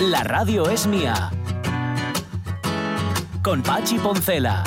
[0.00, 1.32] La radio es mía.
[3.42, 4.62] Con Pachi Poncela.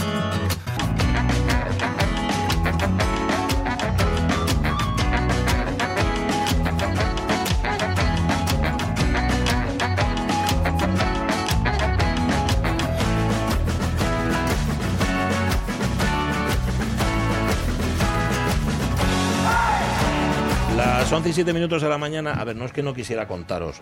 [20.76, 22.34] Las 11 y 7 minutos de la mañana.
[22.34, 23.82] A ver, no es que no quisiera contaros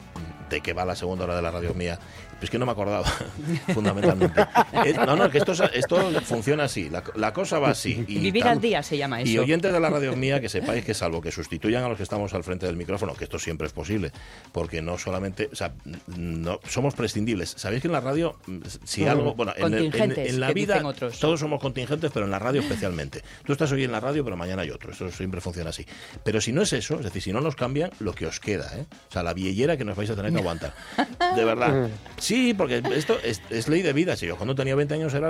[0.49, 1.99] de qué va la segunda hora de la radio mía,
[2.41, 3.05] es que no me acordaba,
[3.73, 4.41] fundamentalmente.
[4.85, 8.05] Eh, no, no, que esto, esto funciona así, la, cosa va así.
[8.07, 9.31] Y Vivir al día se llama eso.
[9.31, 12.03] Y oyentes de la radio mía, que sepáis que salvo que sustituyan a los que
[12.03, 14.11] estamos al frente del micrófono, que esto siempre es posible,
[14.51, 15.73] porque no solamente, o sea,
[16.15, 17.53] no, somos prescindibles.
[17.57, 18.37] Sabéis que en la radio,
[18.83, 20.81] si algo, bueno, en, la vida
[21.19, 23.23] todos somos contingentes, pero en la radio especialmente.
[23.43, 25.85] Tú estás hoy en la radio, pero mañana hay otro, eso siempre funciona así.
[26.23, 28.71] Pero si no es eso, es decir, si no nos cambian, lo que os queda,
[28.77, 28.85] ¿eh?
[29.09, 30.73] O sea, la viellera que nos vais a tener que aguantar.
[31.35, 31.89] De verdad.
[32.17, 34.15] Sí, porque esto es, ley de vida.
[34.15, 35.29] Si yo cuando tenía 20 años era,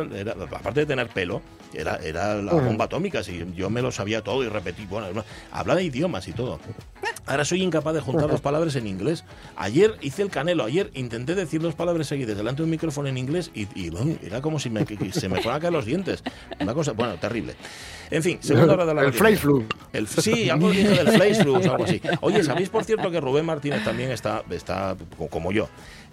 [0.56, 1.42] aparte de tener pelo,
[1.74, 3.24] era, era la bomba atómica.
[3.24, 6.60] Si yo me lo sabía todo y repetí, bueno, habla de idiomas y todo.
[7.30, 9.24] Ahora soy incapaz de juntar dos palabras en inglés.
[9.56, 13.20] Ayer hice el canelo, ayer intenté decir dos palabras seguidas delante de un micrófono en
[13.20, 13.68] inglés y,
[14.26, 16.24] era como si me, se me fueran a caer los dientes.
[16.60, 17.56] Una cosa, bueno, terrible.
[18.10, 19.64] En fin, segunda hora de la El fly flu.
[19.94, 22.02] El, sí, algo del fly flu algo así.
[22.22, 24.98] Oye, ¿sabéis por cierto que Rubén Martínez también está, está
[25.30, 25.70] como yo?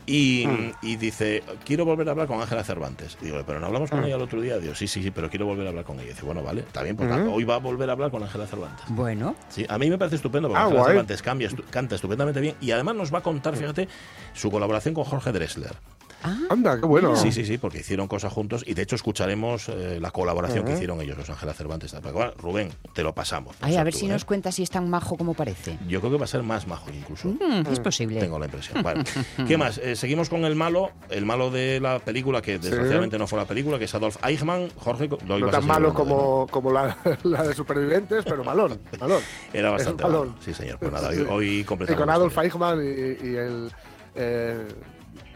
[0.07, 0.73] Y, mm.
[0.83, 3.19] y, dice, quiero volver a hablar con Ángela Cervantes.
[3.21, 4.05] digo, pero no hablamos con mm.
[4.05, 4.59] ella el otro día.
[4.59, 6.11] Digo, sí, sí, sí, pero quiero volver a hablar con ella.
[6.11, 7.29] dice, bueno, vale, está bien, pues mm.
[7.29, 8.85] hoy va a volver a hablar con Ángela Cervantes.
[8.89, 9.35] Bueno.
[9.49, 12.71] Sí, a mí me parece estupendo porque ah, Ángela Cervantes cambia, canta estupendamente bien y
[12.71, 13.89] además nos va a contar, fíjate,
[14.33, 15.75] su colaboración con Jorge Dressler.
[16.23, 16.37] Ah.
[16.51, 17.17] Anda, qué bueno.
[17.17, 20.73] Sí, sí, sí, porque hicieron cosas juntos y de hecho escucharemos eh, la colaboración que
[20.73, 21.95] hicieron ellos, los Ángela Cervantes.
[22.39, 23.57] Rubén, te lo pasamos.
[23.61, 24.27] Ay, a ver si nos ¿eh?
[24.27, 25.79] cuenta si es tan majo como parece.
[25.89, 27.29] Yo creo que va a ser más majo incluso.
[27.29, 28.21] Mm, es posible.
[28.21, 28.85] Tengo la impresión.
[29.49, 29.79] ¿Qué más?
[29.79, 33.47] Eh, seguimos con el malo, el malo de la película, que desgraciadamente no fue la
[33.47, 34.71] película, que es Adolf Eichmann.
[34.77, 36.97] Jorge, lo No tan malo como, como la,
[37.43, 38.81] de Supervivientes, pero malón.
[39.01, 39.23] malón.
[39.53, 40.35] Era bastante malo.
[40.41, 40.79] Sí, señor.
[40.79, 41.93] Pues nada, hoy, completamente.
[41.93, 43.71] Y con Adolf Eichmann y, el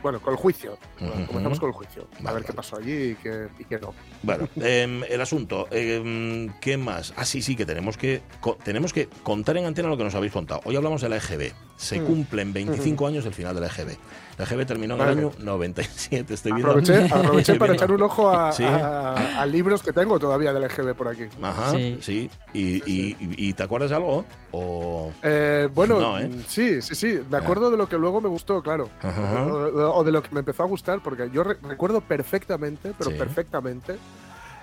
[0.02, 0.78] bueno, con el juicio.
[0.98, 2.06] Comenzamos con el juicio.
[2.24, 3.94] a ver qué pasó allí y qué, y no.
[4.22, 5.68] Bueno, em, el asunto.
[5.70, 7.12] Em, ¿Qué más?
[7.16, 8.22] Ah, sí, sí, que tenemos que
[8.64, 10.60] tenemos que contar en antena lo que nos habéis contado.
[10.64, 11.52] Hoy hablamos de la EGB.
[11.80, 12.04] Se mm.
[12.04, 13.96] cumplen 25 años del final de la EGB.
[14.36, 16.34] La EGB terminó en el año 97.
[16.34, 16.72] Estoy viendo.
[16.72, 21.24] Aproveché, para echar un ojo a, libros que tengo todavía de la EGB por aquí.
[21.40, 22.30] Ajá, sí.
[22.52, 24.26] Y, y, te acuerdas de algo?
[24.52, 25.10] O...
[25.22, 26.30] Eh, bueno, ¿eh?
[26.46, 27.20] sí, sí, sí.
[27.30, 28.90] Me acuerdo de lo que luego me gustó, claro.
[29.02, 33.96] O, de lo que me empezó a gustar, porque yo recuerdo perfectamente, pero perfectamente,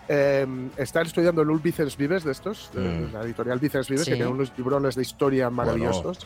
[0.09, 0.47] eh,
[0.78, 3.13] estar estudiando el Vicens Vives de estos, de mm.
[3.13, 6.25] la editorial Vicens Vives, que tiene unos librones de historia maravillosos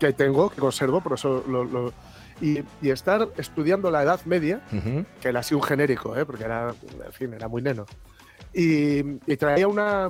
[0.00, 1.92] que tengo, que conservo, por eso lo,
[2.40, 4.60] y, estar estudiando la Edad Media,
[5.20, 6.26] que era así un genérico, ¿eh?
[6.26, 6.74] porque era,
[7.06, 7.86] en fin, era muy neno.
[8.52, 9.02] Y,
[9.36, 10.08] traía una,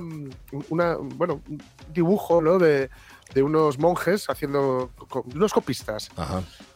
[0.69, 1.61] una, bueno, un
[1.93, 2.57] dibujo ¿no?
[2.57, 2.89] de,
[3.33, 4.91] de unos monjes haciendo
[5.33, 6.09] unos copistas.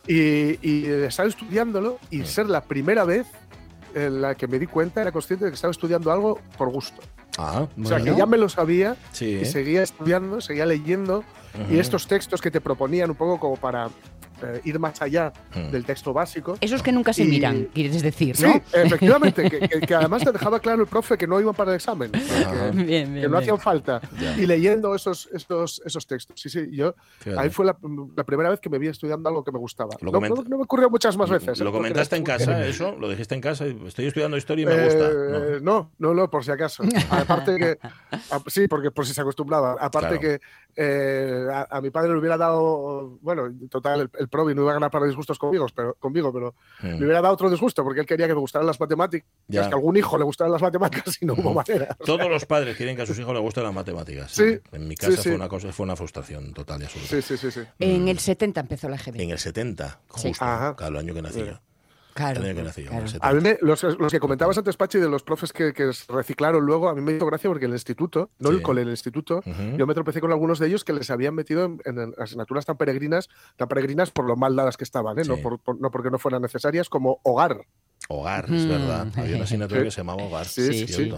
[0.07, 2.25] Y, y estar estudiándolo y mm.
[2.25, 3.27] ser la primera vez
[4.05, 7.01] en la que me di cuenta, era consciente de que estaba estudiando algo por gusto.
[7.37, 11.23] Ah, o sea, que ya me lo sabía y seguía estudiando, seguía leyendo.
[11.69, 13.89] Y estos textos que te proponían un poco como para
[14.43, 15.71] eh, ir más allá hmm.
[15.71, 16.57] del texto básico.
[16.61, 18.53] Esos que nunca se miran, quieres decir, ¿no?
[18.53, 22.11] Sí, efectivamente, que, además te dejaba claro el profe que no iban para el examen,
[22.11, 24.01] que, no hacían falta.
[24.37, 26.39] Y leyendo esos, esos, esos textos.
[26.39, 26.95] Sí, sí, yo
[27.37, 27.75] ahí fue la,
[28.25, 29.91] primera vez que me vi estudiando algo que me gustaba.
[30.01, 31.59] No, no, me ocurrió muchas más veces.
[31.59, 31.73] ¿Lo ¿eh?
[31.73, 32.95] comentaste en casa eso?
[32.99, 33.65] ¿Lo dijiste en casa?
[33.65, 35.09] Estoy estudiando historia y me gusta.
[35.09, 36.83] Eh, no, no, no, por si acaso.
[37.09, 37.79] Aparte que,
[38.47, 39.75] sí, porque por si se acostumbraba.
[39.79, 40.39] Aparte que
[40.77, 45.05] a, mi padre le hubiera dado, bueno, total, el el no iba a ganar para
[45.05, 46.97] disgustos conmigo, pero, conmigo, pero hmm.
[46.97, 49.97] hubiera dado otro disgusto porque él quería que me gustaran las matemáticas, que a algún
[49.97, 51.95] hijo le gustaran las matemáticas y no hubo manera.
[52.05, 54.31] Todos los padres quieren que a sus hijos les gusten las matemáticas.
[54.31, 54.59] Sí.
[54.71, 57.21] En mi casa fue una cosa, fue una frustración total y absoluta.
[57.21, 57.61] Sí, sí, sí.
[57.79, 59.19] En el 70 empezó la GB.
[59.19, 61.61] En el 70, justo, cada año que nacía.
[62.17, 62.41] Claro,
[63.21, 65.71] A mí los, que comentabas antes, Pachi, de los profes que,
[66.09, 68.87] reciclaron luego, a mí me hizo gracia porque en el instituto, no el cole, en
[68.87, 69.43] el instituto,
[69.77, 73.29] yo me tropecé con algunos de ellos que les habían metido en, asignaturas tan peregrinas,
[73.55, 75.23] tan peregrinas por lo mal dadas que estaban, ¿eh?
[75.27, 75.37] no,
[75.79, 77.67] no porque no fueran necesarias, como hogar.
[78.09, 78.69] Hogar, es mm.
[78.69, 79.07] verdad.
[79.17, 80.45] Había una asignatura que se llamaba Hogar.
[80.45, 81.13] Sí, sí.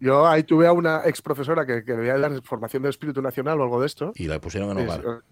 [0.00, 3.60] Yo ahí tuve a una ex profesora que, que debía dar formación del espíritu nacional
[3.60, 4.12] o algo de esto.
[4.16, 5.22] Y la pusieron en Hogar.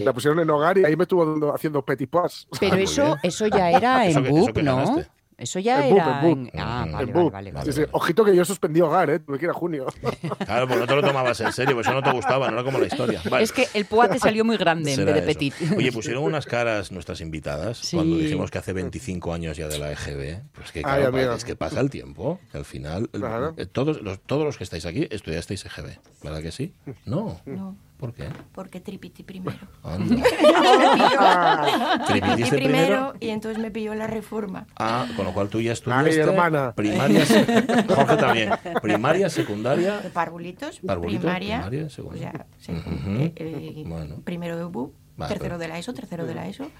[0.00, 2.46] La pusieron en Hogar y ahí me estuvo haciendo petit pois.
[2.58, 5.02] Pero eso, eso ya era en BUP, ¿no?
[5.40, 6.20] Eso ya era.
[6.58, 7.88] Ah, vale, vale, vale, sí, sí.
[7.92, 9.20] Ojito que yo suspendí hogar, ¿eh?
[9.20, 9.86] Tuve que ir a junio.
[10.44, 12.64] Claro, pues no te lo tomabas en serio, pues eso no te gustaba, no era
[12.64, 13.22] como la historia.
[13.40, 15.54] Es que el Pua te salió muy grande en vez de petit.
[15.76, 19.92] Oye, pusieron unas caras nuestras invitadas cuando dijimos que hace 25 años ya de la
[19.92, 20.42] EGB.
[20.52, 23.08] Pues que, claro, es que pasa el tiempo, que al final.
[23.56, 26.74] Eh, todos, los, todos los que estáis aquí estudiasteis EGB, ¿verdad que sí?
[27.06, 27.40] No.
[27.46, 27.76] No.
[28.00, 28.28] ¿Por qué?
[28.52, 29.58] Porque tripiti primero.
[32.06, 34.66] tripiti primero y entonces me pilló la reforma.
[34.76, 36.72] Ah, con lo cual tú ya estudiaste hermana.
[36.74, 37.26] primaria,
[37.94, 38.50] Jorge también,
[38.80, 39.98] primaria, secundaria.
[39.98, 42.46] De parvulitos, primaria, primaria secundaria.
[42.68, 44.22] Eh, eh, bueno.
[44.24, 44.94] primero de UBU,
[45.28, 46.70] tercero de la ESO, tercero de la ESO.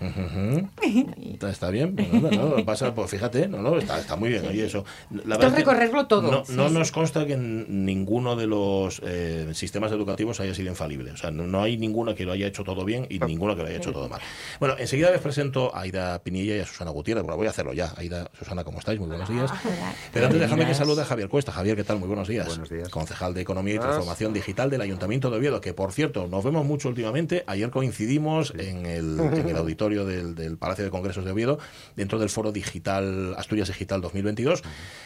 [1.51, 4.47] Está bien, no, pasa, pues fíjate, no, no, está, está muy bien.
[4.47, 4.85] Oye, eso.
[5.25, 6.45] La verdad recorrerlo todo.
[6.49, 11.13] No, nos consta que ninguno de los eh, sistemas educativos haya sido infalible.
[11.13, 13.69] O sea, no, hay ninguno que lo haya hecho todo bien y ninguno que lo
[13.69, 14.21] haya hecho todo mal.
[14.59, 17.25] Bueno, enseguida les presento a Aida Pinilla y a Susana Gutiérrez.
[17.25, 17.93] Bueno, voy a hacerlo ya.
[17.97, 18.99] Aida, Susana, ¿cómo estáis?
[18.99, 19.51] Muy buenos días.
[20.13, 21.53] Pero antes déjame que salude a Javier Cuesta.
[21.53, 21.99] Javier, ¿qué tal?
[21.99, 22.47] Muy buenos días.
[22.47, 22.89] Buenos días.
[22.89, 26.65] Concejal de Economía y Transformación Digital del Ayuntamiento de Oviedo, que por cierto, nos vemos
[26.65, 27.45] mucho últimamente.
[27.47, 31.59] Ayer coincidimos en el en el auditorio del, Palacio de Congresos de Oviedo,
[31.97, 34.63] dentro del foro digital Asturias Digital 2022.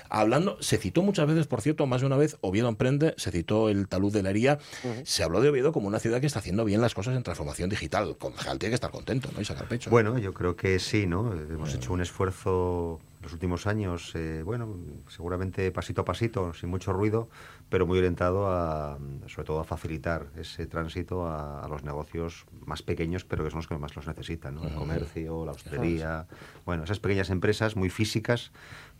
[0.08, 3.68] Hablando, se citó muchas veces, por cierto, más de una vez, Oviedo Emprende, se citó
[3.68, 4.58] el talud de la hería,
[5.04, 7.70] se habló de Oviedo como una ciudad que está haciendo bien las cosas en transformación
[7.70, 8.16] digital.
[8.18, 9.40] Concejal tiene que estar contento, ¿no?
[9.40, 9.90] Y sacar pecho.
[9.90, 11.32] Bueno, yo creo que sí, ¿no?
[11.32, 14.76] Hemos hecho un esfuerzo los últimos años, eh, bueno,
[15.08, 17.28] seguramente pasito a pasito, sin mucho ruido,
[17.68, 23.24] pero muy orientado a, sobre todo a facilitar ese tránsito a, los negocios más pequeños,
[23.24, 24.64] pero que son los que más los necesitan, ¿no?
[24.64, 26.26] El comercio, la hostelería,
[26.64, 28.52] bueno, esas pequeñas empresas muy físicas,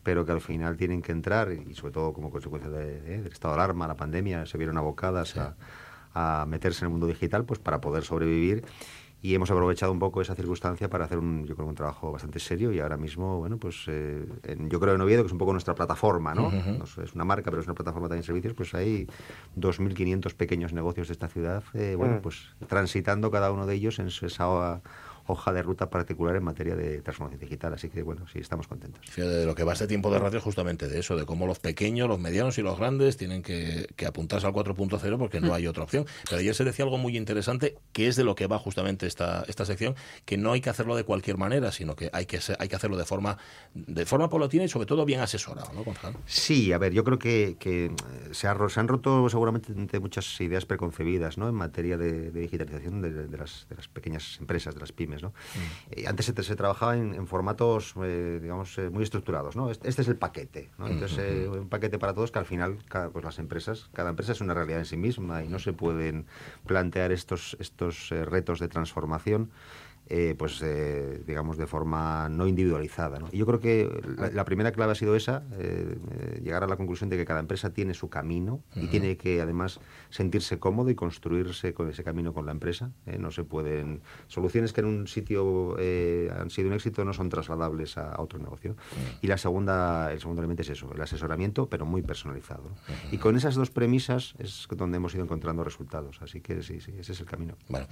[0.02, 3.32] pero que al final tienen que entrar, y sobre todo como consecuencia de, eh, del
[3.32, 5.56] estado de alarma, la pandemia, se vieron abocadas a,
[6.14, 8.64] a meterse en el mundo digital, pues para poder sobrevivir
[9.24, 12.38] y hemos aprovechado un poco esa circunstancia para hacer un, yo creo, un trabajo bastante
[12.38, 14.26] serio y ahora mismo, bueno, pues eh,
[14.68, 16.52] yo creo en Oviedo, que es un poco nuestra plataforma, ¿no?
[17.02, 19.06] Es una marca, pero es una plataforma también de servicios, pues hay
[19.56, 24.08] 2.500 pequeños negocios de esta ciudad, eh, bueno, pues transitando cada uno de ellos en
[24.08, 24.82] esa
[25.26, 27.74] hoja de ruta particular en materia de transformación digital.
[27.74, 29.02] Así que, bueno, sí, estamos contentos.
[29.16, 31.58] de lo que va este tiempo de radio es justamente de eso, de cómo los
[31.58, 35.52] pequeños, los medianos y los grandes tienen que, apuntarse al 4.0 porque no mm.
[35.52, 36.06] hay otra opción.
[36.28, 39.44] Pero ayer se decía algo muy interesante, que es de lo que va justamente esta,
[39.48, 39.94] esta sección,
[40.24, 42.96] que no hay que hacerlo de cualquier manera, sino que hay que, hay que hacerlo
[42.96, 43.38] de forma,
[43.74, 45.84] de forma paulatina y sobre todo bien asesorado, ¿no,
[46.26, 47.90] Sí, a ver, yo creo que, que
[48.32, 51.48] se, se, han roto seguramente muchas ideas preconcebidas ¿no?
[51.48, 55.13] en materia de, digitalización de, las, de las pequeñas empresas, de las pymes.
[55.22, 55.28] ¿No?
[55.28, 55.92] Mm.
[55.92, 59.56] Eh, antes se, trabajaba en, formatos, eh, digamos, eh, muy estructurados.
[59.56, 59.70] ¿no?
[59.70, 60.70] Este, este es el paquete.
[60.78, 60.86] ¿no?
[60.88, 62.78] Entonces, un paquete para todos que al final,
[63.12, 66.26] pues las empresas, cada empresa es una realidad en sí misma y no se pueden
[66.66, 69.50] plantear estos, estos retos de transformación
[70.06, 73.20] eh, pues eh, digamos de forma no individualizada.
[73.32, 73.88] Y yo creo que
[74.34, 75.98] la, primera clave ha sido esa, eh,
[76.42, 79.80] llegar a la conclusión de que cada empresa tiene su camino y tiene que además
[80.10, 82.90] sentirse cómodo y construirse con ese camino con la empresa.
[83.18, 85.76] no se pueden soluciones que en un sitio
[86.38, 88.76] han sido un éxito no son trasladables a, otro negocio.
[89.22, 92.70] Y la segunda, el segundo elemento es eso, el asesoramiento, pero muy personalizado.
[93.10, 96.20] Y con esas dos premisas es donde hemos ido encontrando resultados.
[96.20, 97.56] Así que sí, sí, ese es el camino.
[97.68, 97.86] Bueno,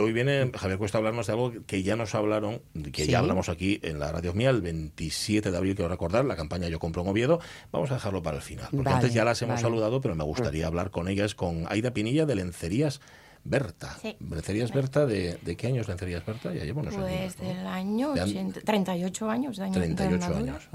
[0.00, 2.60] hoy viene Javier Cuesta a hablarnos de algo que ya nos hablaron,
[2.92, 6.36] que ya hablamos aquí en la radio mía el 27 de abril, quiero recordar, la
[6.36, 7.40] campaña Yo compro en Oviedo.
[7.72, 10.66] Vamos a dejarlo para el final, porque antes ya las hemos saludado, pero me gustaría
[10.66, 13.00] hablar con ellas, con Aida Pinilla de Lencerías
[13.44, 13.94] Berta.
[14.00, 14.16] Sí.
[14.30, 16.52] ¿Lencerías Berta de, de, qué años Lencerías Berta?
[16.54, 18.14] Ya llevo unos Pues del año
[18.64, 19.56] 38 años.
[19.58, 20.68] De año 38 años.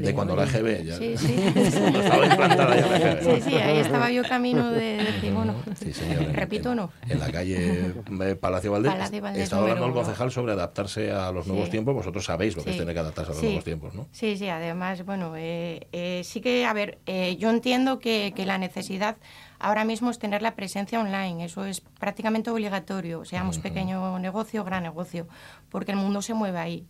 [0.00, 0.96] De, cuando la EGB ya.
[0.98, 1.34] Sí, sí.
[1.56, 3.34] estaba implantada ya la EGB.
[3.36, 6.90] Sí, sí, ahí estaba yo camino de decir, bueno, sí, señor, repito o no.
[7.08, 7.94] En la calle
[8.40, 8.92] Palacio Valdés.
[8.92, 11.94] Palacio Valdés estaba hablando el concejal sobre adaptarse a los nuevos tiempos.
[11.94, 14.08] Vosotros sabéis lo que es tener que adaptarse a los nuevos tiempos, ¿no?
[14.12, 18.44] Sí, sí, además, bueno, eh, eh, sí que, a ver, eh, yo entiendo que, que
[18.44, 19.16] la necesidad
[19.58, 21.44] ahora mismo es tener la presencia online.
[21.44, 25.26] Eso es prácticamente obligatorio, seamos pequeño negocio o gran negocio,
[25.68, 26.86] porque el mundo se mueve ahí.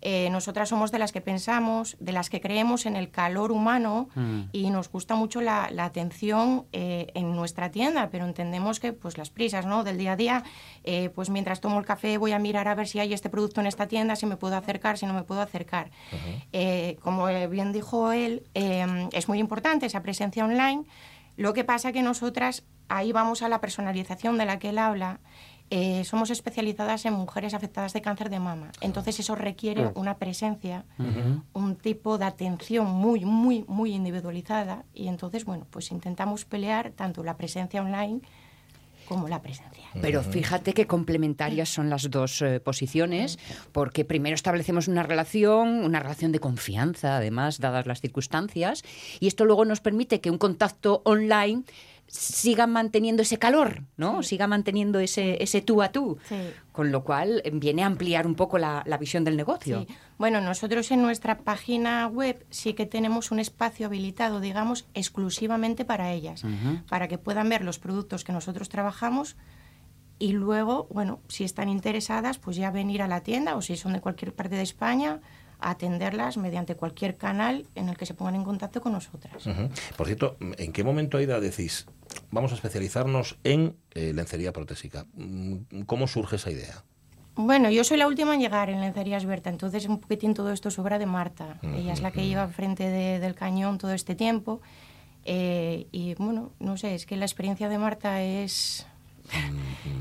[0.00, 4.08] Eh, nosotras somos de las que pensamos, de las que creemos en el calor humano
[4.14, 4.42] mm.
[4.52, 9.30] y nos gusta mucho la, atención eh, en nuestra tienda, pero entendemos que pues las
[9.30, 9.84] prisas ¿no?
[9.84, 10.44] del día a día,
[10.84, 13.60] eh, pues mientras tomo el café voy a mirar a ver si hay este producto
[13.60, 15.90] en esta tienda, si me puedo acercar, si no me puedo acercar.
[17.02, 20.84] como bien dijo él, es muy importante esa presencia online
[21.38, 25.20] lo que pasa que nosotras, ahí vamos a la personalización de la que él habla,
[25.70, 28.72] eh, somos especializadas en mujeres afectadas de cáncer de mama.
[28.80, 30.84] Entonces eso requiere una presencia,
[31.52, 34.84] un tipo de atención muy, muy, muy individualizada.
[34.92, 38.20] Y entonces, bueno, pues intentamos pelear tanto la presencia online
[39.08, 39.88] como la presencial.
[40.02, 43.38] Pero fíjate que complementarias son las dos eh, posiciones,
[43.72, 48.84] porque primero establecemos una relación, una relación de confianza, además, dadas las circunstancias,
[49.18, 51.62] y esto luego nos permite que un contacto online
[52.08, 54.22] siga manteniendo ese calor, ¿no?
[54.22, 56.18] Siga manteniendo ese, ese tú a tú.
[56.72, 59.86] Con lo cual eh, viene a ampliar un poco la, visión del negocio.
[60.16, 66.12] Bueno, nosotros en nuestra página web sí que tenemos un espacio habilitado, digamos, exclusivamente para
[66.12, 66.42] ellas,
[66.88, 69.36] para que puedan ver los productos que nosotros trabajamos
[70.18, 73.92] y luego, bueno, si están interesadas, pues ya venir a la tienda o si son
[73.92, 75.20] de cualquier parte de España,
[75.60, 79.44] atenderlas mediante cualquier canal en el que se pongan en contacto con nosotras.
[79.96, 81.86] Por cierto, ¿en qué momento, Aida, decís,
[82.30, 85.06] vamos a especializarnos en eh, lencería protésica?
[85.14, 86.84] Mm, ¿Cómo surge esa idea?
[87.40, 90.70] Bueno, yo soy la última en llegar en Lencerías Berta, entonces un poquitín todo esto
[90.70, 91.60] es obra de Marta.
[91.62, 94.60] Ella es la que lleva frente del cañón todo este tiempo.
[95.24, 98.86] Eh, y bueno, no sé, es que la experiencia de Marta es,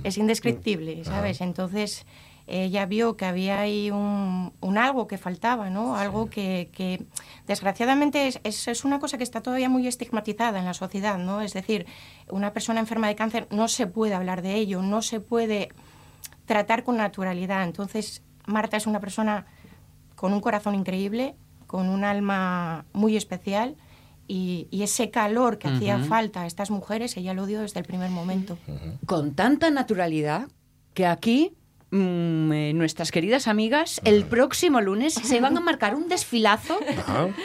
[0.04, 1.42] es indescriptible, ¿sabes?
[1.42, 2.08] Entonces
[2.48, 5.98] ella vio que había ahí un, algo que faltaba, ¿no?
[5.98, 7.06] Algo que,
[7.46, 11.42] desgraciadamente es, es, una cosa que está todavía muy estigmatizada en la sociedad, ¿no?
[11.42, 11.86] Es decir,
[12.30, 15.70] una persona enferma de cáncer no se puede hablar de ello, no se puede
[16.46, 17.64] tratar con naturalidad.
[17.64, 19.46] Entonces, Marta es una persona
[20.16, 21.36] con un corazón increíble,
[21.68, 23.76] con un alma muy especial.
[24.30, 28.10] Y, ese calor que hacía falta a estas mujeres, ella lo dio desde el primer
[28.10, 28.58] momento.
[29.06, 30.50] Con tanta naturalidad
[30.94, 31.57] que aquí
[31.90, 36.78] Mm, eh, nuestras queridas amigas el próximo lunes se van a marcar un desfilazo.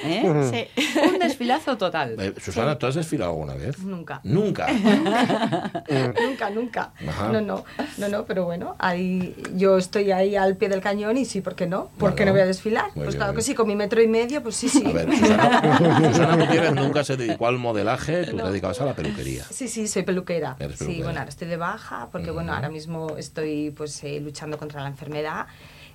[0.04, 0.68] ¿eh?
[1.06, 2.16] Un desfilazo total.
[2.18, 3.78] Eh, Susana, ¿tú has desfilado alguna vez?
[3.78, 4.20] Nunca.
[4.24, 4.66] Nunca.
[6.26, 6.92] nunca, nunca.
[7.30, 7.64] No, no,
[7.98, 11.54] no, no, pero bueno, ahí yo estoy ahí al pie del cañón y sí, ¿por
[11.54, 11.90] qué no?
[11.96, 12.86] ¿Por qué no voy a desfilar?
[12.94, 14.84] pues claro que sí, con mi metro y medio, pues sí, sí.
[14.84, 19.44] A ver, Susana, Susana nunca se dedicó al modelaje, tú te dedicabas a la peluquería.
[19.50, 20.56] Sí, sí, soy peluquera.
[20.74, 24.88] Sí, bueno, ahora estoy de baja porque, bueno, ahora mismo estoy pues luchando contra la
[24.88, 25.46] enfermedad.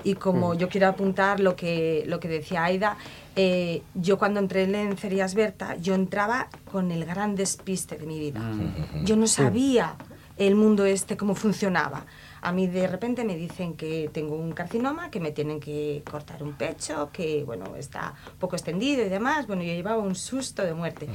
[0.04, 2.98] Y como yo quiero apuntar lo que, lo que decía Aida,
[3.36, 8.20] eh, yo cuando entré en Lencerías Berta, yo entraba con el gran despiste de mi
[8.20, 8.40] vida.
[8.40, 9.06] Mm.
[9.06, 9.96] Yo no sabía
[10.38, 12.06] el mundo este, cómo funcionaba.
[12.42, 16.44] A mí de repente me dicen que tengo un carcinoma, que me tienen que cortar
[16.44, 19.48] un pecho, que bueno, está poco extendido y demás.
[19.48, 21.08] Bueno, yo llevaba un susto de muerte.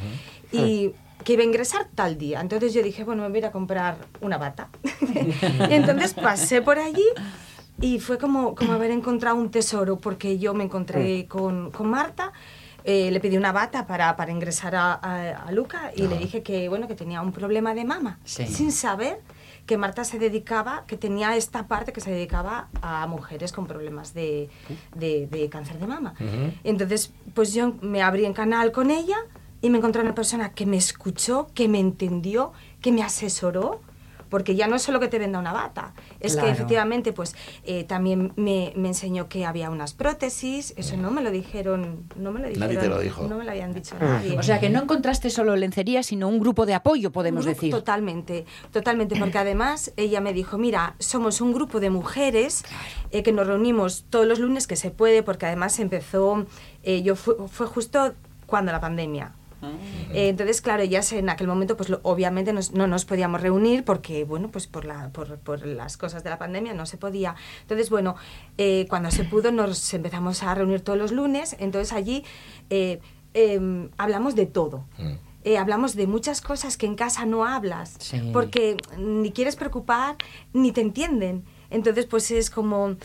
[0.51, 0.93] Y
[1.25, 2.41] que iba a ingresar tal día.
[2.41, 4.69] Entonces yo dije, bueno, me voy a ir a comprar una bata.
[5.71, 7.07] y entonces pasé por allí
[7.81, 12.33] y fue como, como haber encontrado un tesoro, porque yo me encontré con, con Marta.
[12.85, 16.69] Eh, le pedí una bata para, para ingresar a, a, Luca y le dije que,
[16.69, 19.21] bueno, que tenía un problema de mama, sin saber
[19.67, 24.15] que Marta se dedicaba, que tenía esta parte que se dedicaba a mujeres con problemas
[24.15, 24.51] de,
[24.97, 26.15] de, de cáncer de mama.
[26.65, 29.17] Entonces, pues yo me abrí en canal con ella
[29.63, 33.81] y me encontré una persona que me escuchó, que me entendió, que me asesoró,
[34.33, 37.85] porque ya no es solo que te venda una bata, es que efectivamente pues eh,
[37.85, 42.41] también me, me, enseñó que había unas prótesis, eso no me lo dijeron, no me
[42.41, 43.29] lo dijeron, nadie te lo dijo.
[43.29, 44.39] no me lo habían dicho nadie.
[44.39, 47.71] O sea que no encontraste solo lencería, sino un grupo de apoyo, podemos decir.
[47.71, 52.65] Totalmente, totalmente, porque además ella me dijo, mira, somos un grupo de mujeres
[53.11, 56.47] eh, que nos reunimos todos los lunes que se puede, porque además empezó,
[56.85, 58.15] eh, yo fue justo
[58.47, 63.41] cuando la pandemia, eh, entonces, claro, ellas en aquel momento, pues obviamente no nos podíamos
[63.41, 66.97] reunir porque, bueno, pues por, la, por, por, las cosas de la pandemia no se
[66.97, 67.35] podía.
[67.63, 68.17] Entonces, bueno,
[68.59, 72.25] eh, cuando se pudo nos empezamos a reunir todos los lunes, entonces allí
[72.71, 73.01] eh,
[73.35, 74.85] em, hablamos de todo.
[74.99, 75.57] Mm.
[75.59, 77.99] hablamos de muchas cosas que en casa no hablas,
[78.33, 80.17] porque ni quieres preocupar
[80.53, 81.45] ni te entienden.
[81.71, 82.97] Entonces, pues es como,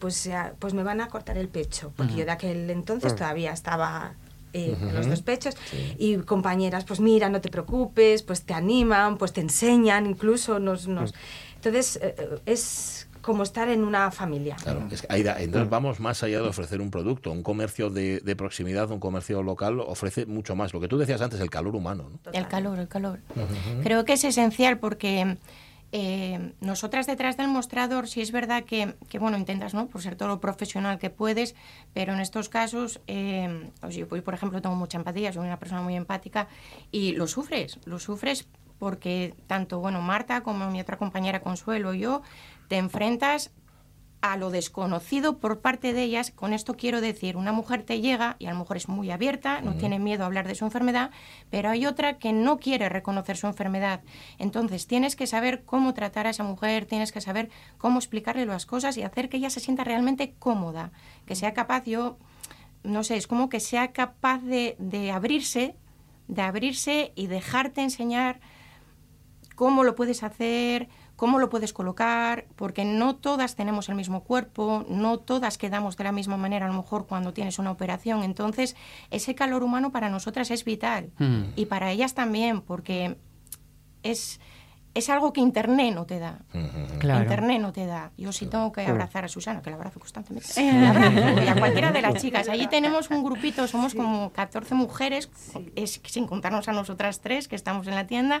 [0.00, 4.14] pues, pues me van a cortar el pecho, porque yo de aquel entonces todavía estaba
[4.56, 5.54] eh, los dos pechos.
[5.98, 10.88] Y compañeras, pues mira, no te preocupes, pues te animan, pues te enseñan, incluso nos...
[10.88, 11.14] nos...
[11.56, 14.56] Entonces, eh, eh, es como estar en una familia.
[14.62, 17.32] Claro, es que, entonces vamos más allá de ofrecer un producto.
[17.32, 20.72] Un comercio de, proximidad, un comercio local ofrece mucho más.
[20.72, 22.08] Lo que tú decías antes, el calor humano.
[22.32, 23.18] El calor, el calor.
[23.82, 25.38] Creo que es esencial porque
[25.92, 29.86] eh, nosotras detrás del mostrador, sí es verdad que, bueno, intentas, ¿no?
[29.86, 31.54] Por ser todo lo profesional que puedes,
[31.94, 35.96] pero en estos casos, eh, yo, por ejemplo, tengo mucha empatía, soy una persona muy
[35.96, 36.48] empática
[36.90, 42.00] y lo sufres, lo sufres porque tanto, bueno, Marta como mi otra compañera Consuelo y
[42.00, 42.22] yo,
[42.68, 43.52] te enfrentas
[44.20, 46.30] a lo desconocido por parte de ellas.
[46.30, 49.60] Con esto quiero decir, una mujer te llega y a lo mejor es muy abierta,
[49.60, 51.10] no tiene miedo a hablar de su enfermedad,
[51.50, 54.02] pero hay otra que no quiere reconocer su enfermedad.
[54.38, 58.66] Entonces tienes que saber cómo tratar a esa mujer, tienes que saber cómo explicarle las
[58.66, 60.92] cosas y hacer que ella se sienta realmente cómoda,
[61.26, 62.18] que sea capaz, yo,
[62.82, 65.76] no sé, es como que sea capaz de, de abrirse,
[66.28, 68.40] de abrirse y dejarte enseñar
[69.56, 74.84] cómo lo puedes hacer, cómo lo puedes colocar, porque no todas tenemos el mismo cuerpo,
[74.88, 78.22] no todas quedamos de la misma manera a lo mejor cuando tienes una operación.
[78.22, 78.76] Entonces,
[79.10, 81.42] ese calor humano para nosotras es vital mm.
[81.56, 83.16] y para ellas también, porque
[84.02, 84.38] es
[84.96, 86.38] es algo que Internet no te da.
[86.54, 88.12] Internet no te da.
[88.16, 90.48] Yo sí tengo que abrazar a Susana, que la abrazo constantemente.
[90.58, 92.48] y a cualquiera de las chicas.
[92.48, 95.28] Allí tenemos un grupito, somos como 14 mujeres,
[95.74, 98.40] es, sin contarnos a nosotras tres que estamos en la tienda.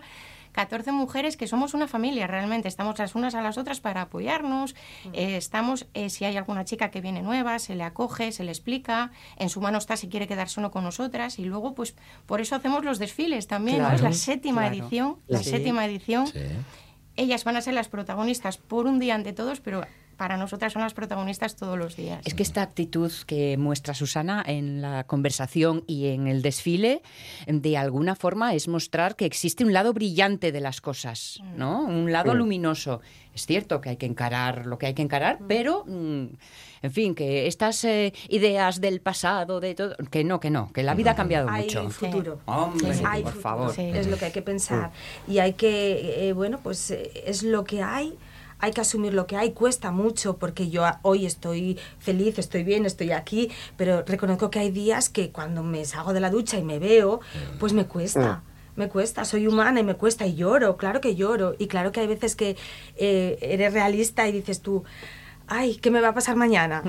[0.56, 4.74] 14 mujeres que somos una familia realmente, estamos las unas a las otras para apoyarnos,
[5.04, 5.08] mm.
[5.12, 8.52] eh, estamos, eh, si hay alguna chica que viene nueva, se le acoge, se le
[8.52, 11.94] explica, en su mano está si quiere quedar solo con nosotras y luego pues
[12.24, 16.26] por eso hacemos los desfiles también, es la séptima edición, la séptima edición.
[17.16, 19.82] Ellas van a ser las protagonistas por un día ante todos, pero
[20.16, 22.20] para nosotras son las protagonistas todos los días.
[22.24, 27.02] Es que esta actitud que muestra Susana en la conversación y en el desfile,
[27.46, 31.58] de alguna forma es mostrar que existe un lado brillante de las cosas, mm.
[31.58, 31.82] ¿no?
[31.84, 33.00] Un lado luminoso.
[33.34, 35.46] Es cierto que hay que encarar lo que hay que encarar, mm.
[35.46, 36.26] pero mm,
[36.82, 40.82] en fin, que estas eh, ideas del pasado, de todo, que no, que no, que
[40.82, 41.80] la vida ha cambiado mucho.
[41.80, 42.40] Hay futuro.
[42.46, 43.74] Hombre, por favor.
[43.78, 44.92] Es lo que hay que pensar.
[45.28, 48.16] Y hay que, eh, bueno, pues eh, es lo que hay
[48.58, 52.86] hay que asumir lo que hay, cuesta mucho porque yo hoy estoy feliz, estoy bien,
[52.86, 56.64] estoy aquí, pero reconozco que hay días que cuando me salgo de la ducha y
[56.64, 57.20] me veo,
[57.58, 58.42] pues me cuesta.
[58.42, 58.56] Mm.
[58.76, 61.54] Me cuesta, soy humana y me cuesta y lloro, claro que lloro.
[61.58, 62.58] Y claro que hay veces que
[62.96, 64.84] eh, eres realista y dices tú,
[65.48, 66.82] ay, ¿qué me va a pasar mañana?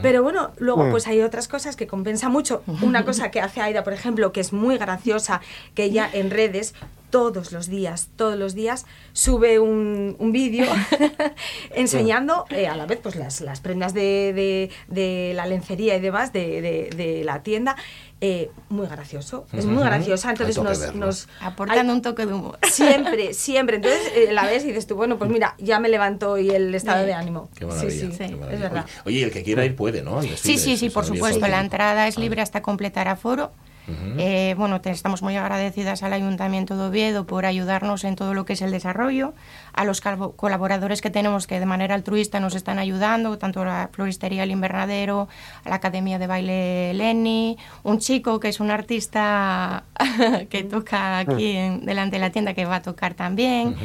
[0.00, 0.90] Pero bueno, luego mm.
[0.90, 2.62] pues hay otras cosas que compensa mucho.
[2.82, 5.42] Una cosa que hace Aida, por ejemplo, que es muy graciosa,
[5.74, 6.74] que ella en redes
[7.14, 10.66] todos los días, todos los días, sube un, un vídeo
[11.70, 16.32] enseñando eh, a la vez pues las, las prendas de, de, la lencería y demás
[16.32, 17.76] de, de la tienda.
[18.20, 22.58] Eh, muy gracioso, es muy graciosa, entonces nos, nos, Aportando un toque de humor.
[22.62, 23.76] Siempre, siempre.
[23.76, 26.74] Entonces eh, la ves y dices tú, bueno, pues mira, ya me levanto y el
[26.74, 27.48] estado de ánimo.
[27.54, 28.86] Qué sí, sí, es verdad.
[29.04, 30.20] Oye, el que quiera ir puede, ¿no?
[30.22, 31.46] Sí, sí, sí, por supuesto.
[31.46, 33.52] La entrada es libre hasta completar aforo.
[33.86, 38.54] Eh, bueno, estamos muy agradecidas al Ayuntamiento de Oviedo por ayudarnos en todo lo que
[38.54, 39.34] es el desarrollo,
[39.72, 44.44] a los colaboradores que tenemos que de manera altruista nos están ayudando, tanto la Floristería
[44.44, 45.28] El Invernadero,
[45.64, 49.84] a la Academia de Baile Lenny, un chico que es un artista
[50.48, 53.76] que toca aquí delante de la tienda que va a tocar también,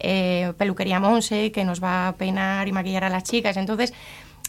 [0.00, 3.56] eh, Peluquería Monse que nos va a peinar y maquillar a las chicas.
[3.56, 3.92] Entonces,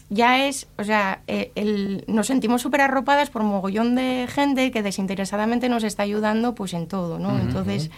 [0.08, 4.82] ya es, o sea, eh, nos sentimos súper arropadas por un mogollón de gente que
[4.82, 7.38] desinteresadamente nos está ayudando pues en todo, ¿no?
[7.38, 7.90] Entonces,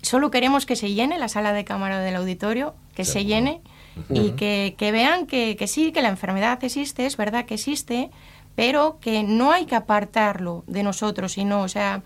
[0.00, 3.60] solo queremos que se llene la sala de cámara del auditorio, que se llene
[4.08, 8.10] y que, que vean que, que, sí, que la enfermedad existe, es verdad que existe,
[8.54, 12.02] pero que no hay que apartarlo de nosotros, sino, o sea,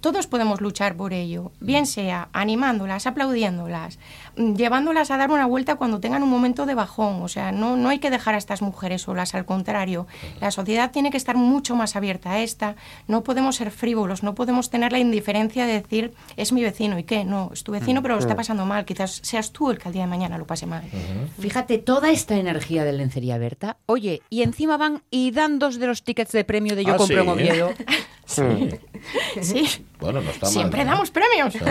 [0.00, 3.98] todos podemos luchar por ello, bien sea animándolas, aplaudiéndolas,
[4.56, 7.22] llevándolas a dar una vuelta cuando tengan un momento de bajón.
[7.22, 10.06] O sea, no, no hay que dejar a estas mujeres solas, al contrario.
[10.40, 12.76] La sociedad tiene que estar mucho más abierta a esta.
[13.06, 17.04] No podemos ser frívolos, no podemos tener la indiferencia de decir, es mi vecino y
[17.04, 19.88] qué, no, es tu vecino pero lo está pasando mal, quizás seas tú el que
[19.88, 20.84] al día de mañana lo pase mal.
[21.38, 25.86] Fíjate, toda esta energía de lencería Berta, oye, y encima van y dan dos de
[25.86, 27.70] los tickets de premio de Yo ah, compro en Oviedo.
[28.26, 28.42] sí.
[29.40, 29.84] sí.
[30.00, 31.54] Bueno, no está Siempre damos premios.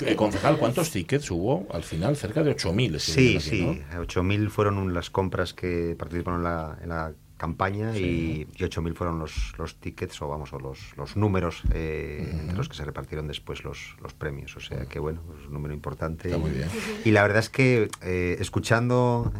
[0.00, 2.16] Eh, concejal, ¿cuántos tickets hubo al final?
[2.16, 2.98] Cerca de 8.000.
[2.98, 3.82] Sí, sí.
[3.92, 6.40] 8.000 fueron las compras que participaron
[6.82, 11.62] en la, campaña y, 8.000 fueron los, los tickets o vamos o los, los números
[11.72, 14.56] eh, los que se repartieron después los, los premios.
[14.56, 16.28] O sea que bueno, es un número importante.
[16.28, 16.68] Está muy bien.
[17.04, 19.32] Y la verdad es que eh, escuchando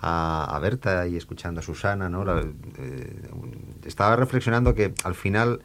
[0.00, 2.24] a, Berta y escuchando a Susana, ¿no?
[3.84, 5.60] estaba reflexionando que al final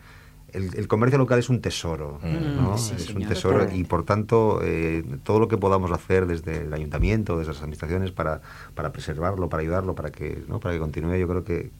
[0.53, 2.61] el, comercio local es un tesoro, mm.
[2.61, 2.75] ¿no?
[2.75, 7.37] es un tesoro y por tanto eh, todo lo que podamos hacer desde el ayuntamiento,
[7.37, 8.41] desde las administraciones para,
[8.75, 10.59] para preservarlo, para ayudarlo, para que, ¿no?
[10.59, 11.71] para que continúe, yo creo que,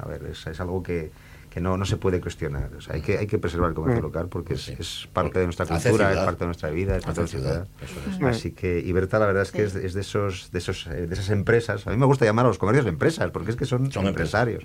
[0.00, 1.10] a ver, es algo que,
[1.50, 2.70] que no, no se puede cuestionar.
[2.76, 4.04] O sea, hay, que, hay que preservar el comercio mm.
[4.04, 7.20] local porque es, es parte de nuestra cultura, es parte de nuestra vida, es parte
[7.20, 8.28] de nuestra ciudad.
[8.28, 11.06] Así que, y Berta, la verdad es que es, es, de, esos, de, esos, eh,
[11.06, 13.64] de esas empresas, a mí me gusta llamar a los comercios empresas, porque es que
[13.64, 14.62] son, son empresarios,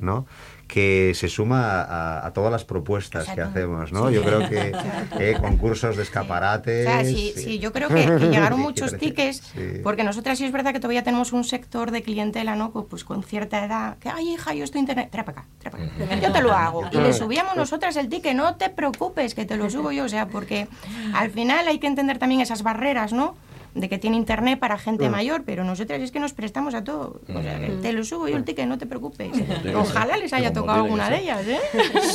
[0.00, 0.26] ¿no?
[0.66, 4.10] Que se suma a, todas las propuestas que hacemos, ¿no?
[4.10, 4.72] Yo creo que
[5.20, 7.06] eh, concursos de escaparates...
[7.06, 9.42] sí, sí, yo creo que, llegaron muchos tickets,
[9.82, 12.72] porque nosotras sí es verdad que todavía tenemos un sector de clientela, ¿no?
[12.72, 15.84] Pues con cierta edad, que, ay, hija, yo estoy internet, trae para acá, trae para
[15.84, 16.82] acá, yo te lo hago.
[16.92, 20.08] Y le subíamos nosotras el ticket, no te preocupes, que te lo subo yo, o
[20.08, 20.66] sea, porque
[21.14, 23.36] al final hay que entender también esas barreras, ¿no?
[23.76, 27.20] De que tiene internet para gente mayor, pero nosotras es que nos prestamos a todo.
[27.28, 29.30] O sea, te lo subo yo el ticket, no te preocupes.
[29.74, 31.58] Ojalá les haya tocado alguna de ellas, ¿eh?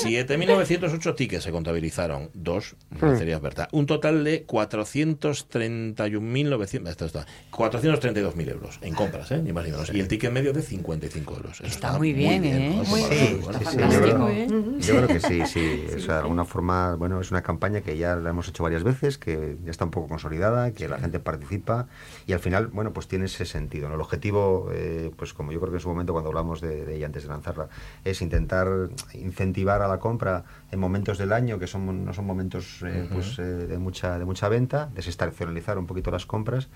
[0.04, 2.76] 7.908 tickets se contabilizaron, dos,
[3.18, 3.68] sería verdad.
[3.72, 9.42] Un total de 431.900, 432.000 euros en compras, ¿eh?
[9.42, 9.92] ni más ni menos.
[9.94, 11.62] Y el ticket medio de 55 euros.
[11.62, 12.84] está, muy bien, ¿eh?
[12.88, 13.42] Muy bien.
[13.44, 14.48] fantástico, ¿eh?
[14.80, 15.86] Yo creo que sí, sí.
[15.96, 18.84] O sea, de alguna forma, bueno, es una campaña que ya la hemos hecho varias
[18.84, 21.51] veces, que ya está un poco consolidada, que la gente participa
[22.28, 23.90] y al final, bueno, pues tiene ese sentido.
[23.90, 23.96] ¿no?
[23.96, 27.06] El objetivo, eh, pues como yo creo que en su momento cuando hablamos de, ella
[27.06, 27.68] antes de lanzarla,
[28.04, 32.82] es intentar incentivar a la compra en momentos del año que son, no son momentos
[32.86, 36.70] eh, pues, eh, de, mucha, de mucha venta, desestacionalizar un poquito las compras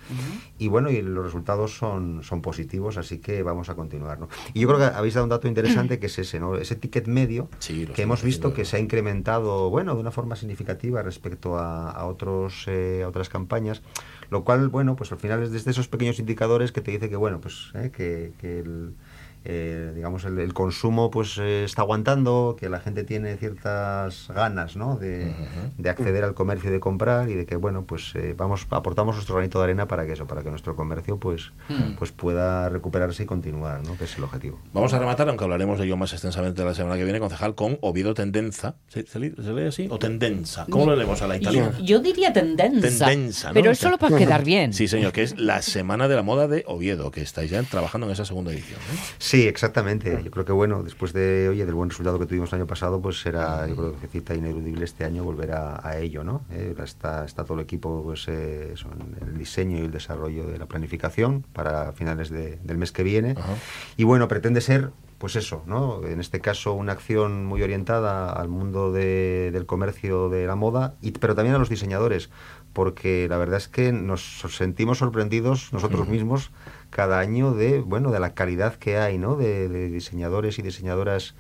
[0.58, 4.20] y bueno, y los resultados son, son positivos, así que vamos a continuar.
[4.20, 4.28] ¿no?
[4.54, 6.56] Y yo creo que habéis dado un dato interesante que es ese, ¿no?
[6.56, 7.50] ese ticket medio
[7.96, 12.68] que hemos visto que se ha incrementado, bueno, de una forma significativa respecto a, otros,
[12.68, 13.82] a otras campañas.
[14.30, 17.16] Lo cual, bueno, pues al final es desde esos pequeños indicadores que te dice que,
[17.16, 18.96] bueno, pues eh, que, que el,
[19.48, 24.98] eh, digamos, el, consumo pues eh, está aguantando, que la gente tiene ciertas ganas ¿no?
[24.98, 25.34] de,
[25.88, 29.36] acceder al comercio y de comprar y de que, bueno, pues eh, vamos aportamos nuestro
[29.36, 31.94] granito de arena para que eso, para que nuestro comercio pues, hmm.
[31.98, 33.96] pues pueda recuperarse y continuar, ¿no?
[33.98, 34.60] que es el objetivo.
[34.74, 37.78] Vamos a rematar, aunque hablaremos de ello más extensamente la semana que viene, concejal, con
[37.82, 38.76] Oviedo Tendenza.
[38.88, 39.36] ¿Se, lee,
[39.68, 39.88] así?
[39.92, 40.66] ¿O Tendenza?
[40.72, 41.78] ¿Cómo lo leemos a la italiana?
[41.84, 43.06] Yo, diría Tendenza.
[43.06, 44.74] Tendenza Pero solo para quedar bien.
[44.74, 48.08] Sí, señor, que es la Semana de la Moda de Oviedo, que estáis ya trabajando
[48.08, 48.80] en esa segunda edición.
[49.20, 50.22] Sí, Sí, exactamente.
[50.24, 53.02] Yo creo que bueno, después de oye, del buen resultado que tuvimos el año pasado,
[53.02, 56.46] pues será, yo creo que cita ineludible este año volver a, ello, ¿no?
[56.52, 58.74] Eh, está, está todo el equipo pues eh,
[59.22, 63.36] en el diseño y el desarrollo de la planificación para finales del mes que viene.
[63.98, 66.06] Y bueno, pretende ser pues eso, ¿no?
[66.06, 71.12] En este caso una acción muy orientada al mundo del comercio de la moda, y,
[71.12, 72.30] pero también a los diseñadores,
[72.76, 76.52] porque la verdad es que nos sentimos sorprendidos nosotros mismos
[76.90, 81.36] cada año de bueno de la calidad que hay no de, diseñadores y diseñadoras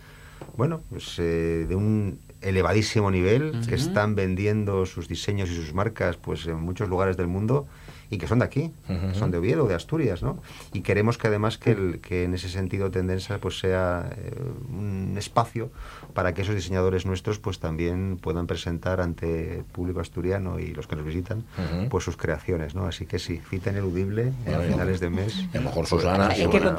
[0.55, 6.15] bueno pues eh, de un elevadísimo nivel que están vendiendo sus diseños y sus marcas
[6.15, 7.67] pues en muchos lugares del mundo
[8.09, 8.71] y que son de aquí,
[9.13, 10.39] son de Oviedo, de Asturias, ¿no?
[10.73, 14.31] Y queremos que además que, el, que en ese sentido Tendenza pues sea eh,
[14.69, 15.71] un espacio
[16.13, 20.87] para que esos diseñadores nuestros pues también puedan presentar ante el público asturiano y los
[20.87, 21.43] que nos visitan
[21.89, 22.85] pues sus creaciones, ¿no?
[22.85, 25.45] Así que sí, cita ineludible a finales de mes.
[25.53, 26.29] A lo mejor Susana,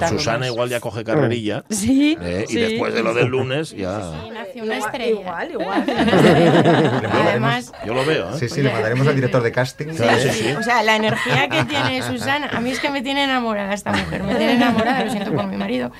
[0.09, 2.17] Susana, igual ya coge carrerilla ¿Sí?
[2.21, 2.45] ¿eh?
[2.49, 4.13] y después de lo del lunes ya...
[4.53, 5.21] Sí, una estrella.
[5.21, 5.85] Igual, igual.
[7.27, 7.73] Además...
[7.85, 8.39] Yo lo veo, ¿eh?
[8.39, 9.93] Sí, sí, le mandaremos al director de casting.
[9.93, 10.53] Sí, sí, sí.
[10.53, 13.75] O sea, la energía energía que tiene Susana, a mí es que me tiene enamorada
[13.75, 15.91] esta mujer, me tiene enamorada, lo siento por mi marido,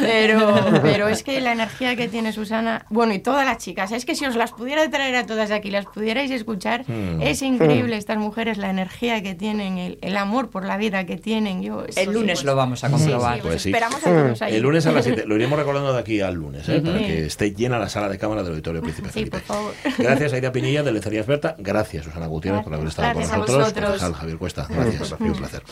[0.00, 4.04] pero, pero es que la energía que tiene Susana, bueno, y todas las chicas, es
[4.04, 7.22] que si os las pudiera traer a todas aquí, las pudierais escuchar, hmm.
[7.22, 11.16] es increíble estas mujeres, la energía que tienen, el, el amor por la vida que
[11.16, 11.62] tienen.
[11.62, 13.40] Yo, el lunes lo vamos a comprobar.
[13.40, 14.54] pues pues esperamos a todos ahí.
[14.56, 16.80] El lunes a las 7, lo iremos recordando de aquí al lunes, ¿eh?
[16.80, 19.38] para que esté llena la sala de cámara del Auditorio Príncipe Felipe.
[19.38, 19.74] Por favor.
[19.98, 24.38] Gracias Aida Pinilla de Lencería Experta, gracias Susana Gutiérrez por haber estado con nosotros, Javier
[24.38, 25.62] Cuesta Gracias, un placer.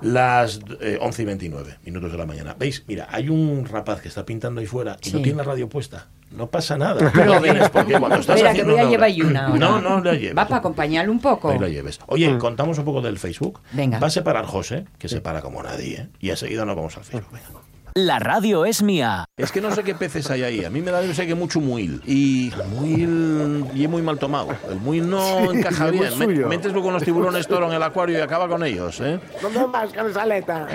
[0.00, 2.54] Las eh, 11 y 29 minutos de la mañana.
[2.58, 2.84] ¿Veis?
[2.86, 6.08] Mira, hay un rapaz que está pintando ahí fuera y no tiene la radio puesta.
[6.30, 7.10] No pasa nada.
[7.14, 9.48] Pero vienes porque cuando estás Mira, haciendo que voy a llevar una.
[9.48, 10.36] No, no la lleves.
[10.36, 11.50] Va para acompañarle un poco.
[11.50, 11.98] Ahí la lleves.
[12.06, 12.38] Oye, mm.
[12.38, 13.60] contamos un poco del Facebook.
[13.72, 13.98] Venga.
[13.98, 16.08] Va a separar José, que se para como nadie, ¿eh?
[16.20, 17.32] y enseguida nos vamos al Facebook.
[17.32, 17.69] Venga.
[17.94, 19.24] La radio es mía.
[19.36, 20.64] Es que no sé qué peces hay ahí.
[20.64, 22.00] A mí me da, yo sé que mucho muil.
[22.06, 24.48] Y muil y muy mal tomado.
[24.68, 26.48] El muil no encaja bien.
[26.48, 29.18] metes tú con los tiburones toro en el acuario y acaba con ellos, ¿eh?
[29.42, 30.66] ¿Dónde vas con esa aleta?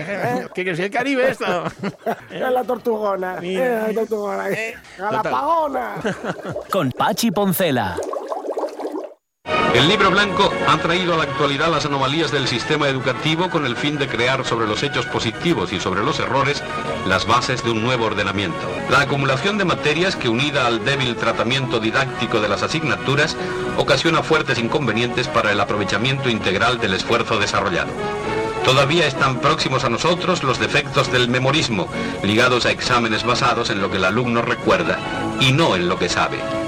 [0.53, 1.45] ¿Qué que es el Caribe esto?
[2.31, 3.39] Es la tortugona.
[3.41, 4.45] la tortugona.
[4.97, 5.95] la pagona.
[6.71, 7.95] Con Pachi Poncela.
[9.75, 13.75] El libro blanco ha traído a la actualidad las anomalías del sistema educativo con el
[13.75, 16.63] fin de crear sobre los hechos positivos y sobre los errores
[17.05, 18.71] las bases de un nuevo ordenamiento.
[18.89, 23.35] La acumulación de materias que unida al débil tratamiento didáctico de las asignaturas
[23.75, 27.91] ocasiona fuertes inconvenientes para el aprovechamiento integral del esfuerzo desarrollado.
[28.63, 31.89] Todavía están próximos a nosotros los defectos del memorismo,
[32.23, 34.97] ligados a exámenes basados en lo que el alumno recuerda
[35.41, 36.64] y no en lo que sabe.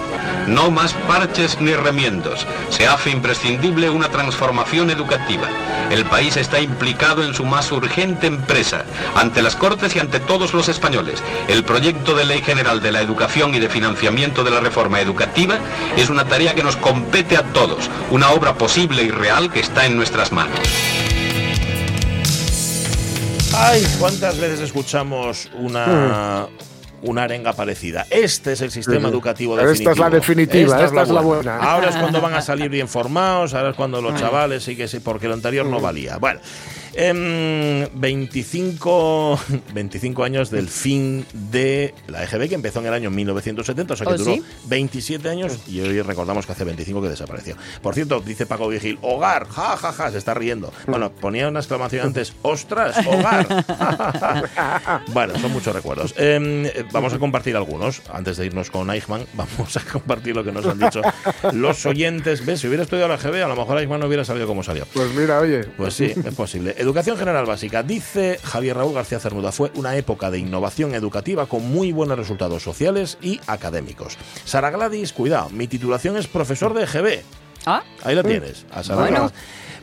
[0.47, 2.47] No más parches ni remiendos.
[2.69, 5.49] Se hace imprescindible una transformación educativa.
[5.91, 10.53] El país está implicado en su más urgente empresa, ante las Cortes y ante todos
[10.53, 11.21] los españoles.
[11.47, 15.59] El proyecto de ley general de la educación y de financiamiento de la reforma educativa
[15.97, 19.85] es una tarea que nos compete a todos, una obra posible y real que está
[19.85, 20.59] en nuestras manos.
[23.53, 26.47] Ay, ¿cuántas veces escuchamos una
[27.01, 28.05] una arenga parecida.
[28.09, 29.91] Este es el sistema educativo definitivo.
[29.91, 31.57] Esta es la definitiva, esta, es, la, buena.
[31.57, 34.87] Ahora es cuando van a salir bien formados, ahora es cuando los chavales sí que
[34.87, 36.17] sí, porque lo anterior no valía.
[36.17, 36.39] Bueno.
[36.97, 39.39] 25,
[39.73, 44.07] 25 años del fin de la EGB, que empezó en el año 1970, o sea
[44.07, 47.55] que duró 27 años y hoy recordamos que hace 25 que desapareció.
[47.81, 50.73] Por cierto, dice Paco Vigil, hogar, ja, ja, ja, se está riendo.
[50.87, 53.45] Bueno, ponía una exclamación antes, ostras, hogar.
[55.13, 56.15] bueno, son muchos recuerdos.
[56.17, 58.01] Em, vamos a compartir algunos.
[58.11, 61.01] Antes de irnos con Eichmann, vamos a compartir lo que nos han dicho
[61.53, 62.43] los oyentes.
[62.43, 62.61] ¿Ves?
[62.61, 64.87] Si hubiera estudiado la EGB, a lo mejor Eichmann no hubiera sabido cómo salió.
[64.93, 65.65] Pues mira, oye.
[65.77, 66.73] Pues sí, es posible.
[66.87, 67.83] Educación general básica.
[67.83, 72.63] Dice Javier Raúl García Cernuda, fue una época de innovación educativa con muy buenos resultados
[72.63, 74.17] sociales y académicos.
[74.45, 77.23] Sara Gladys, cuidado, mi titulación es profesor de EGB.
[77.65, 77.83] Ah.
[78.05, 78.65] Ahí la tienes.
[78.71, 79.29] A Sara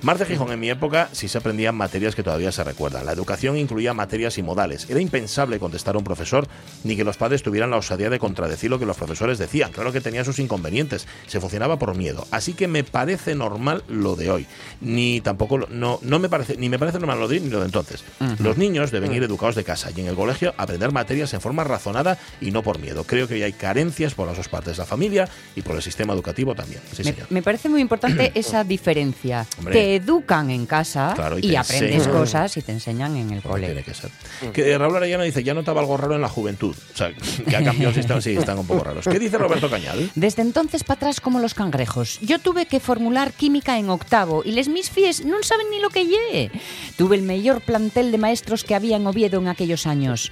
[0.04, 3.06] Marta Gijón, en mi época sí se aprendían materias que todavía se recuerdan.
[3.06, 4.90] La educación incluía materias y modales.
[4.90, 6.46] Era impensable contestar a un profesor
[6.82, 9.72] ni que los padres tuvieran la osadía de contradecir lo que los profesores decían.
[9.72, 11.08] Claro que tenía sus inconvenientes.
[11.26, 12.26] Se funcionaba por miedo.
[12.32, 14.46] Así que me parece normal lo de hoy.
[14.82, 17.60] Ni tampoco no, no me parece ni me parece normal lo de hoy ni lo
[17.60, 18.04] de entonces.
[18.40, 21.64] Los niños deben ir educados de casa y en el colegio aprender materias en forma
[21.64, 23.04] razonada y no por miedo.
[23.04, 26.12] Creo que hoy hay carencias por las dos partes, la familia y por el sistema
[26.12, 26.82] educativo también.
[27.30, 29.46] me, parece muy importante esa diferencia
[29.96, 33.74] educan en casa y, aprendes cosas y te enseñan en el colegio.
[33.74, 34.10] Tiene que ser.
[34.52, 36.74] Que Raúl Arellano dice, ya notaba algo raro en la juventud.
[36.94, 37.12] O sea,
[37.48, 39.06] que ha cambiado el sistema, sí, están un poco raros.
[39.06, 40.10] ¿Qué dice Roberto Cañal?
[40.14, 42.18] Desde entonces para atrás como los cangrejos.
[42.20, 45.90] Yo tuve que formular química en octavo y les mis fies no saben ni lo
[45.90, 46.50] que lle.
[46.96, 50.30] Tuve el mayor plantel de maestros que había en Oviedo en aquellos años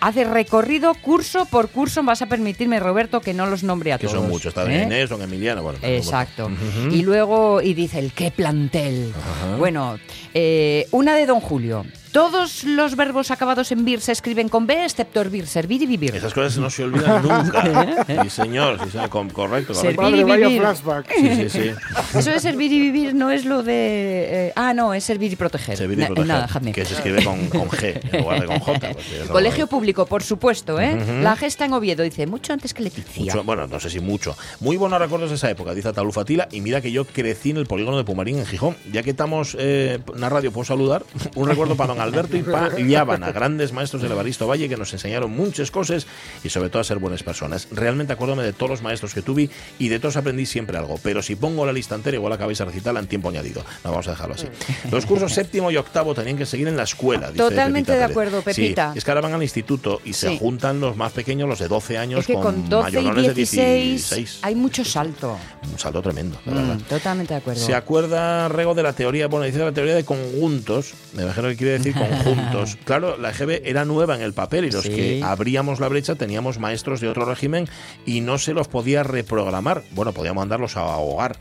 [0.00, 2.02] hace recorrido curso por curso.
[2.02, 4.20] Vas a permitirme, Roberto, que no los nombre a que todos.
[4.20, 4.82] son muchos, está ¿eh?
[4.84, 5.62] Inés, son Emiliano.
[5.62, 6.50] Bueno, Exacto.
[6.90, 9.12] Y luego, y dice el qué plantel.
[9.58, 9.98] Bueno,
[10.34, 11.84] eh, una de Don Julio.
[12.12, 16.14] Todos los verbos acabados en vir se escriben con B, excepto hervir, servir y vivir.
[16.14, 18.04] Esas cosas no se olvidan nunca.
[18.22, 19.74] sí, señor, sí, señor correcto.
[19.74, 20.62] Servir y vivir.
[21.16, 21.70] Sí, sí, sí.
[22.18, 24.48] Eso de servir y vivir no es lo de...
[24.48, 25.76] Eh, ah, no, es servir y proteger.
[25.76, 26.26] Servir y proteger.
[26.26, 28.88] Nada, Que se escribe con, con, G en lugar de con J.
[28.92, 31.20] Pues, Colegio público, por supuesto, ¿eh?
[31.22, 33.34] La gesta en Oviedo, dice, mucho antes que Leticia.
[33.42, 34.36] bueno, no sé si mucho.
[34.58, 36.48] Muy buenos recuerdos de esa época, dice Talufatila.
[36.50, 38.76] Y mira que yo crecí en el polígono de Pumarín, en Gijón.
[38.92, 41.04] Ya que estamos eh, en la radio, puedo saludar.
[41.36, 44.92] Un recuerdo para don Alberto y para a grandes maestros del Evaristo Valle que nos
[44.92, 46.06] enseñaron muchas cosas
[46.42, 47.68] y sobre todo a ser buenas personas.
[47.70, 51.22] Realmente acuérdame de todos los maestros que tuve y de todos aprendí siempre algo, pero
[51.22, 53.64] si pongo la lista entera igual acabáis a recitarla en tiempo añadido.
[53.84, 54.46] No, vamos a dejarlo así.
[54.90, 57.30] Los cursos séptimo y octavo tenían que seguir en la escuela.
[57.32, 58.92] Totalmente de acuerdo, Pepita.
[58.94, 61.98] es que ahora van al instituto y se juntan los más pequeños, los de 12
[61.98, 65.36] años, con, con 12 y 16, hay mucho salto.
[65.70, 67.60] Un salto tremendo, mm, Totalmente de acuerdo.
[67.60, 69.28] ¿Se acuerda, Rego, de la teoría?
[69.28, 70.94] Bueno, dice la teoría de conjuntos.
[71.14, 72.76] Me imagino que quiere decir conjuntos.
[72.84, 76.58] claro, la EGB era nueva en el papel y los que abríamos la brecha teníamos
[76.58, 77.68] maestros de otro régimen
[78.06, 79.82] y no se los podía reprogramar.
[79.92, 81.36] Bueno, podíamos mandarlos a ahogar.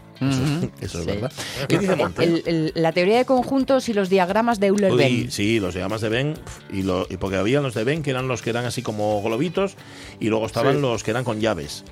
[0.82, 1.32] Eso, es verdad.
[1.68, 2.72] ¿Qué dice Monte?
[2.76, 5.32] la teoría de conjuntos y los diagramas de Euler-Venn.
[5.32, 6.34] Sí, los diagramas de Venn.
[6.72, 9.22] Y, lo, y porque había los de Venn que eran los que eran así como
[9.22, 9.76] globitos
[10.20, 11.84] y luego estaban los que eran con llaves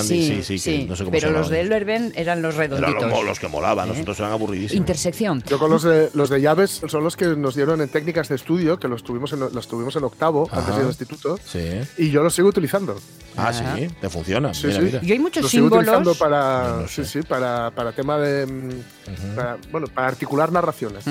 [0.00, 3.04] sí, sí, sí, no sé cómo pero los de Elverben eran los redonditos.
[3.04, 4.22] Eran los, que molaban, nosotros ¿Eh?
[4.22, 4.76] eran aburridísimos.
[4.76, 5.42] Intersección.
[5.48, 8.36] Yo con los de, los de llaves son los que nos dieron en técnicas de
[8.36, 11.38] estudio, que los tuvimos en, los tuvimos en octavo, antes del instituto.
[11.44, 11.80] Sí.
[11.98, 12.98] Y yo los sigo utilizando.
[13.36, 14.54] Ah, sí, te funciona.
[14.54, 15.00] Sí, mira, Mira.
[15.02, 15.84] Yo hay muchos los símbolos.
[15.84, 18.46] Sigo utilizando para, sí, sí, para, para tema de.
[18.46, 18.70] Mm,
[19.70, 21.04] bueno, para articular narraciones.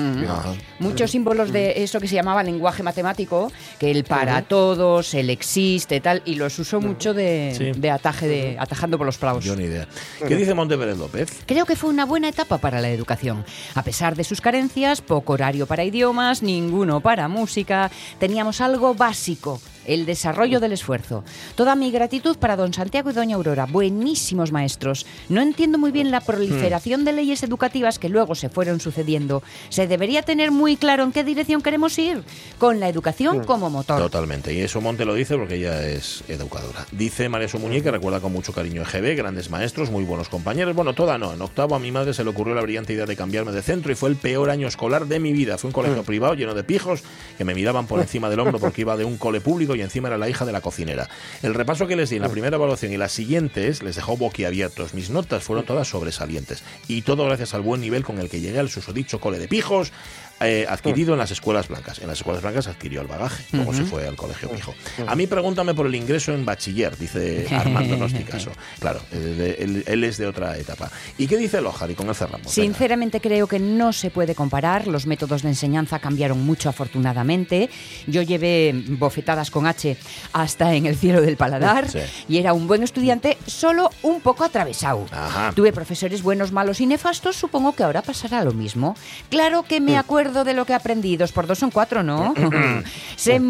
[0.78, 6.00] Muchos símbolos de eso que se llamaba lenguaje matemático, que el para todos, el existe,
[6.00, 9.44] tal, y los uso mucho de, de ataje, de, atajando por los plavos.
[9.44, 9.88] Yo ni idea.
[10.26, 11.42] ¿Qué dice Monteverde López?
[11.46, 13.44] Creo que fue una buena etapa para la educación.
[13.74, 19.60] A pesar de sus carencias, poco horario para idiomas, ninguno para música, teníamos algo básico
[19.86, 21.24] el desarrollo del esfuerzo.
[21.54, 25.06] Toda mi gratitud para don Santiago y doña Aurora, buenísimos maestros.
[25.28, 29.42] No entiendo muy bien la proliferación de leyes educativas que luego se fueron sucediendo.
[29.68, 32.22] Se debería tener muy claro en qué dirección queremos ir,
[32.58, 34.00] con la educación como motor.
[34.00, 36.86] Totalmente, y eso Monte lo dice porque ella es educadora.
[36.92, 40.74] Dice María Sumuñé que recuerda con mucho cariño EGB, grandes maestros, muy buenos compañeros.
[40.74, 43.16] Bueno, toda no, en octavo a mi madre se le ocurrió la brillante idea de
[43.16, 45.58] cambiarme de centro y fue el peor año escolar de mi vida.
[45.58, 47.02] Fue un colegio privado lleno de pijos
[47.38, 50.08] que me miraban por encima del hombro porque iba de un cole público y encima
[50.08, 51.08] era la hija de la cocinera.
[51.42, 54.94] El repaso que les di en la primera evaluación y las siguientes les dejó boquiabiertos.
[54.94, 56.62] Mis notas fueron todas sobresalientes.
[56.88, 59.92] Y todo gracias al buen nivel con el que llegué al susodicho cole de pijos,
[60.40, 61.98] eh, adquirido en las escuelas blancas.
[61.98, 64.74] En las escuelas blancas adquirió el bagaje, como se fue al colegio pijo.
[65.06, 68.50] A mí pregúntame por el ingreso en bachiller, dice Armando Nosticaso.
[68.78, 70.90] Claro, él, es de otra etapa.
[71.16, 71.90] ¿Y qué dice Lojar?
[71.90, 72.52] Y con él cerramos.
[72.52, 74.86] Sinceramente creo que no se puede comparar.
[74.86, 77.70] Los métodos de enseñanza cambiaron mucho, afortunadamente.
[78.06, 79.96] Yo llevé bofetadas con H
[80.34, 81.86] hasta en el cielo del paladar
[82.28, 85.06] y era un buen estudiante, solo un poco atravesado.
[85.54, 88.96] Tuve profesores buenos, malos y nefastos, supongo que ahora pasará lo mismo.
[89.30, 92.34] Claro que me acuerdo de lo que aprendí, dos por dos son cuatro, ¿no?
[93.16, 93.40] se,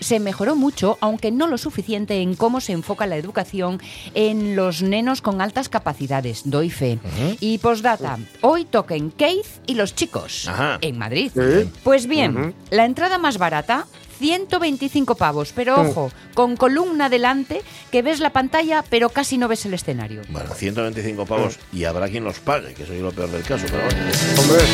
[0.00, 3.80] se mejoró mucho, aunque no lo suficiente en cómo se enfoca la educación
[4.14, 6.98] en los nenos con altas capacidades, doy fe.
[7.40, 10.48] Y postdata, hoy toquen Keith y los chicos
[10.80, 11.30] en Madrid.
[11.82, 13.86] Pues bien, la entrada más barata
[14.18, 19.66] 125 pavos, pero ojo, con columna delante, que ves la pantalla, pero casi no ves
[19.66, 20.22] el escenario.
[20.30, 23.82] Bueno, 125 pavos y habrá quien los pague, que es lo peor del caso, pero
[23.82, 24.64] Hombre,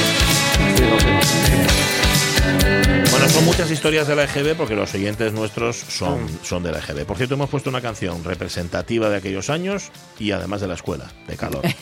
[3.11, 6.79] bueno, son muchas historias de la EGB porque los oyentes nuestros son, son de la
[6.79, 7.05] EGB.
[7.05, 11.11] Por cierto, hemos puesto una canción representativa de aquellos años y además de la escuela,
[11.27, 11.63] de calor.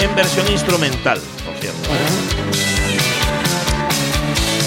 [0.00, 2.77] en versión instrumental, por cierto.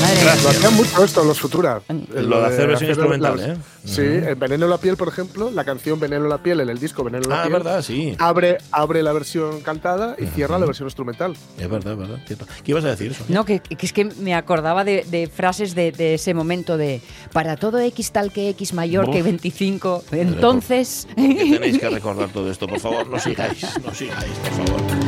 [0.02, 1.82] Lo hacían mucho esto los Futura.
[1.88, 3.58] Lo, de hacer versión instrumental, ¿eh?
[3.84, 7.04] Sí, en Veneno la piel, por ejemplo, la canción Veneno la piel en el disco
[7.04, 7.54] Veneno la ah, piel.
[7.54, 8.16] verdad, sí.
[8.20, 11.34] Abre, abre la versión cantada y cierra la versión instrumental.
[11.58, 12.18] Es verdad, es verdad.
[12.26, 12.46] Cierto.
[12.64, 13.24] ¿Qué ibas a decir eso?
[13.28, 18.12] No, que, es que me acordaba de, frases de, ese momento de para todo X
[18.12, 20.04] tal que X mayor que 25.
[20.12, 21.08] Entonces.
[21.16, 22.68] ¿Por qué tenéis que recordar todo esto?
[22.68, 25.01] Por favor, no sigáis, no sigáis, por favor.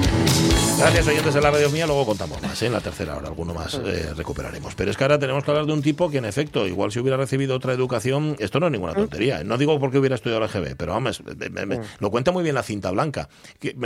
[0.77, 1.86] Gracias, oyentes de la radio mía.
[1.86, 2.65] Luego contamos más, ¿eh?
[2.65, 4.75] en la tercera hora, alguno más eh, recuperaremos.
[4.75, 6.99] Pero es que ahora tenemos que hablar de un tipo que, en efecto, igual si
[6.99, 9.41] hubiera recibido otra educación, esto no es ninguna tontería.
[9.41, 9.43] ¿eh?
[9.43, 11.21] No digo porque hubiera estudiado la GB, pero vamos,
[11.99, 13.29] lo cuenta muy bien la cinta blanca.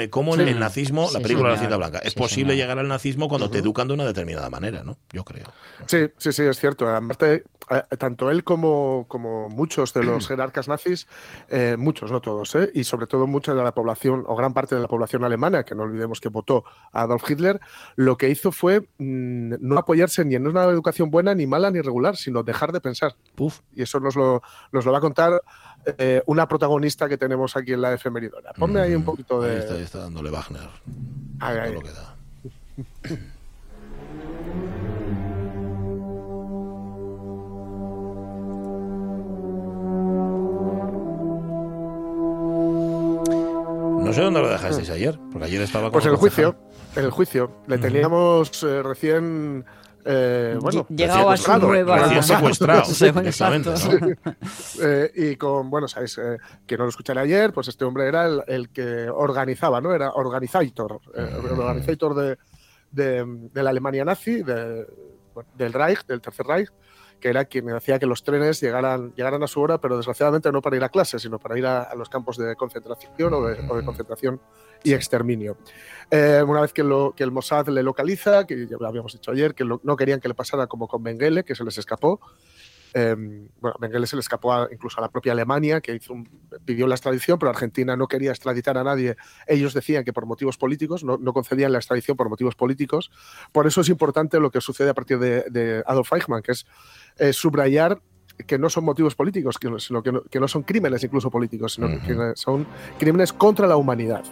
[0.10, 3.50] Cómo el nazismo, la película de la cinta blanca, es posible llegar al nazismo cuando
[3.50, 4.98] te educan de una determinada manera, ¿no?
[5.12, 5.46] Yo creo.
[5.86, 6.88] Sí, sí, sí, es cierto.
[6.90, 7.44] Aparte,
[7.98, 11.08] tanto él como, como muchos de los jerarcas nazis,
[11.78, 14.88] muchos, no todos, y sobre todo mucha de la población, o gran parte de la
[14.88, 17.60] población alemana, que no olvidemos que votó Adolf Hitler,
[17.96, 21.82] lo que hizo fue mm, no apoyarse ni en una educación buena, ni mala, ni
[21.82, 23.16] regular, sino dejar de pensar.
[23.76, 25.42] Y eso nos lo, nos lo va a contar
[25.98, 28.54] eh, una protagonista que tenemos aquí en la efemeridora.
[28.54, 29.62] Ponme ahí un mm, poquito de.
[29.74, 30.70] Ahí está, dándole Wagner.
[31.40, 32.16] Ahí, Lo que da.
[44.08, 46.56] No sé dónde lo dejasteis ayer, porque ayer estaba con Pues en el juicio,
[46.96, 47.52] en el juicio.
[47.68, 49.66] Le teníamos eh, recién
[50.10, 52.84] eh, bueno, llegado a su nueva recién secuestrado,
[54.82, 58.26] eh, y con, bueno, sabéis, eh, que no lo escucharé ayer, pues este hombre era
[58.48, 59.94] el, que organizaba, ¿no?
[59.94, 62.38] Era organizator, el organizator de,
[62.90, 66.70] de, la Alemania nazi, del Reich, del Tercer Reich,
[67.20, 70.62] que era quien hacía que los trenes llegaran, llegaran a su hora, pero desgraciadamente no
[70.62, 74.40] para ir a clase, sino para ir a, los campos de concentración o de, concentración
[74.84, 75.58] y exterminio.
[76.12, 79.66] Eh, una vez que, el Mossad le localiza, que ya lo habíamos dicho ayer, que
[79.66, 82.20] no querían que le pasara como con Mengele, que se les escapó.
[83.00, 83.16] Eh,
[83.62, 86.16] bueno, Mengele se le escapó incluso a la propia Alemania, que hizo
[86.66, 89.18] pidió la extradición, pero Argentina no quería extraditar a nadie.
[89.46, 93.12] Ellos decían que por motivos políticos, no, concedían la extradición por motivos políticos.
[93.52, 96.66] Por eso es importante lo que sucede a partir de, de Adolf Eichmann, que es
[97.20, 98.02] eh, subrayar
[98.48, 101.88] que no son motivos políticos, sino que no, que no, son crímenes incluso políticos, sino
[101.88, 102.68] que son
[103.00, 104.24] crímenes contra la humanidad.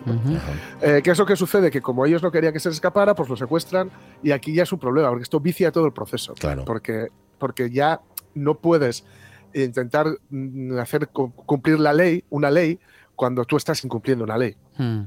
[0.81, 1.71] Eh, ¿Qué es lo que sucede?
[1.71, 3.89] Que como ellos no querían que se escapara, pues lo secuestran
[4.21, 6.35] y aquí ya es un problema, porque esto vicia todo el proceso.
[6.35, 6.65] Claro.
[6.65, 7.07] Porque,
[7.39, 7.99] porque ya
[8.35, 9.05] no puedes
[9.53, 12.79] intentar mm, hacer cumplir la ley, una ley,
[13.15, 14.55] cuando tú estás incumpliendo una ley.
[14.77, 15.03] Hmm.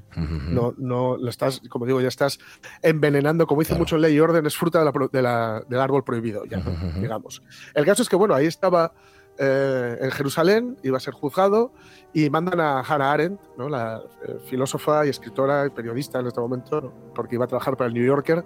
[0.55, 2.39] No, no lo estás, como digo, ya estás
[2.83, 6.63] envenenando, como dice mucho ley y orden, es fruta de la, del árbol prohibido, ya,
[7.01, 7.43] digamos.
[7.75, 8.93] El caso es que, bueno, ahí estaba
[9.39, 11.73] eh, en Jerusalén, iba a ser juzgado
[12.13, 13.69] y mandan a Hannah Arendt, ¿no?
[13.69, 17.89] la eh, filósofa y escritora y periodista en este momento, porque iba a trabajar para
[17.89, 18.43] el New Yorker,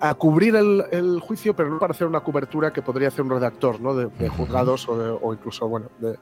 [0.00, 3.80] a cubrir el, juicio, pero no para hacer una cobertura que podría hacer un redactor
[3.80, 3.94] ¿no?
[3.94, 6.16] de, juzgados o, o, incluso bueno, de,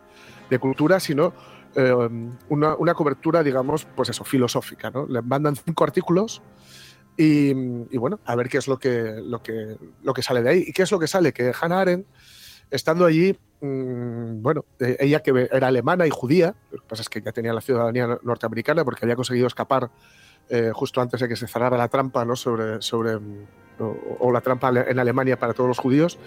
[0.51, 1.33] de cultura, sino
[1.75, 1.93] eh,
[2.49, 4.91] una, una, cobertura, digamos, pues eso, filosófica.
[4.91, 5.07] ¿no?
[5.07, 6.43] Le mandan cinco artículos
[7.17, 7.53] y,
[7.97, 10.65] bueno, a ver qué es lo que, lo, que, lo que sale de ahí.
[10.67, 11.33] ¿Y qué es lo que sale?
[11.33, 12.07] Que Hannah Arendt,
[12.71, 17.09] estando allí, mm, bueno, eh, ella que era alemana y judía, lo que pasa es
[17.09, 19.91] que ya tenía la ciudadanía norteamericana porque había conseguido escapar
[20.49, 22.37] eh, justo antes de que se cerrara la trampa ¿no?
[22.37, 23.19] sobre, sobre,
[23.79, 26.19] o, la trampa en Alemania para todos los judíos,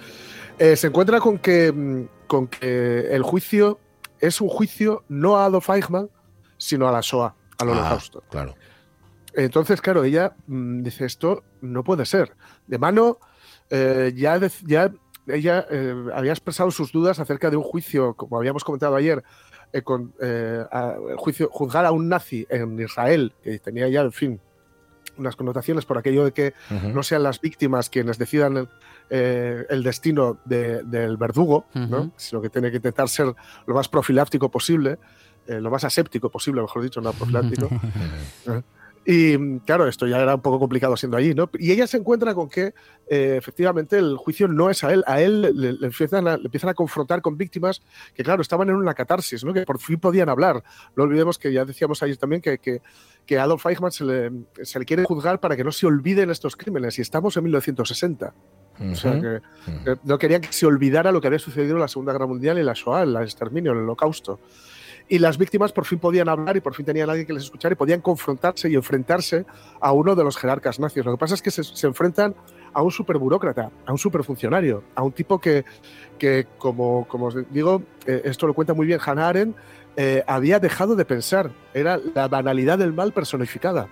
[0.57, 3.79] se encuentra con que, mm, con que el juicio
[4.19, 6.09] es un juicio no a Adolf Eichmann,
[6.57, 8.23] sino a la SOA, al ah, holocausto.
[8.29, 8.55] claro.
[9.33, 12.35] entonces, claro, ella mm, dice, esto no puede ser.
[12.67, 13.17] De mano,
[13.69, 14.91] eh, ya, ya
[15.27, 19.23] ella eh, había expresado sus dudas acerca de un juicio, como habíamos comentado ayer,
[19.73, 24.39] eh, con el juicio, juzgar a un nazi en Israel, que tenía ya, en fin,
[25.17, 26.53] unas connotaciones por aquello de que
[26.93, 28.69] no sean las víctimas quienes decidan
[29.09, 31.65] el destino del verdugo,
[32.15, 33.33] sino que tiene que intentar ser
[33.65, 34.97] lo más profiláctico posible,
[35.47, 37.69] lo más aséptico posible, mejor dicho, no profiláctico.
[39.03, 41.49] Y claro, esto ya era un poco complicado siendo allí, ¿no?
[41.57, 42.73] Y ella se encuentra con que
[43.09, 46.75] eh, efectivamente el juicio no es a él, a él le, empiezan a, empiezan a,
[46.75, 47.81] confrontar con víctimas
[48.13, 49.53] que, claro, estaban en una catarsis, ¿no?
[49.53, 50.63] Que por fin podían hablar.
[50.95, 54.31] No olvidemos que ya decíamos ayer también que, que, Adolf Eichmann se le,
[54.61, 58.33] se le, quiere juzgar para que no se olviden estos crímenes y estamos en 1960.
[58.91, 59.41] O sea que
[60.03, 62.63] no querían que se olvidara lo que había sucedido en la Segunda Guerra Mundial y
[62.63, 64.39] la Shoah, el exterminio, el holocausto
[65.11, 67.73] y las víctimas por fin podían hablar y por fin tenían alguien que les escuchara
[67.73, 69.45] y podían confrontarse y enfrentarse
[69.81, 71.03] a uno de los jerarcas nazis.
[71.03, 72.33] Lo que pasa es que se, enfrentan
[72.71, 75.65] a un superburócrata, a un superfuncionario, a un tipo que,
[76.17, 79.57] que como, como os digo, eh, esto lo cuenta muy bien Hannah Arendt,
[79.97, 83.89] eh, había dejado de pensar, era la banalidad del mal personificada.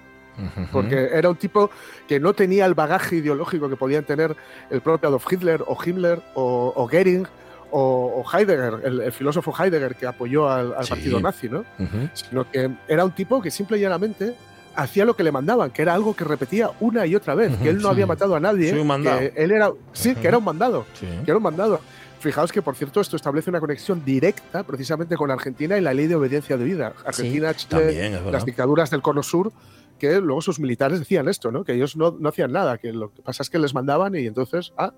[0.72, 1.70] Porque era un tipo
[2.07, 4.38] que no tenía el bagaje ideológico que podían tener
[4.70, 7.28] el propio Adolf Hitler o Himmler o, o Goering
[7.72, 11.65] o, Heidegger, el, filósofo Heidegger que apoyó al, partido nazi, ¿no?
[12.13, 14.36] Sino que era un tipo que simple y llanamente
[14.76, 17.70] hacía lo que le mandaban, que era algo que repetía una y otra vez, que
[17.70, 21.30] él no había matado a nadie, que él era, sí, que era un mandado, que
[21.30, 21.80] era un mandado.
[22.20, 26.07] Fijaos que, por cierto, esto establece una conexión directa precisamente con Argentina y la ley
[26.07, 26.93] de obediencia de vida.
[27.05, 29.53] Argentina, Chile, las dictaduras del Cono Sur,
[29.97, 31.63] que luego sus militares decían esto, ¿no?
[31.63, 34.26] que ellos no, no, hacían nada, que lo que pasa es que les mandaban y
[34.26, 34.93] entonces, ah,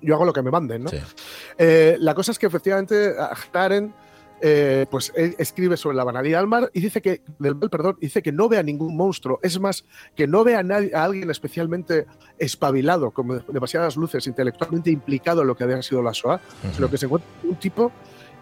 [0.00, 0.90] yo hago lo que me manden, ¿no?
[1.58, 3.14] Eh, la cosa es que efectivamente
[3.50, 3.92] Karen
[4.44, 8.32] eh, pues escribe sobre la banalidad del mar y dice que del perdón, dice que
[8.32, 9.84] no ve a ningún monstruo, es más
[10.16, 12.06] que no ve a, nadie, a alguien especialmente
[12.40, 16.40] espabilado, con demasiadas luces, intelectualmente implicado en lo que había sido la SOA,
[16.74, 17.92] sino que se encuentra un tipo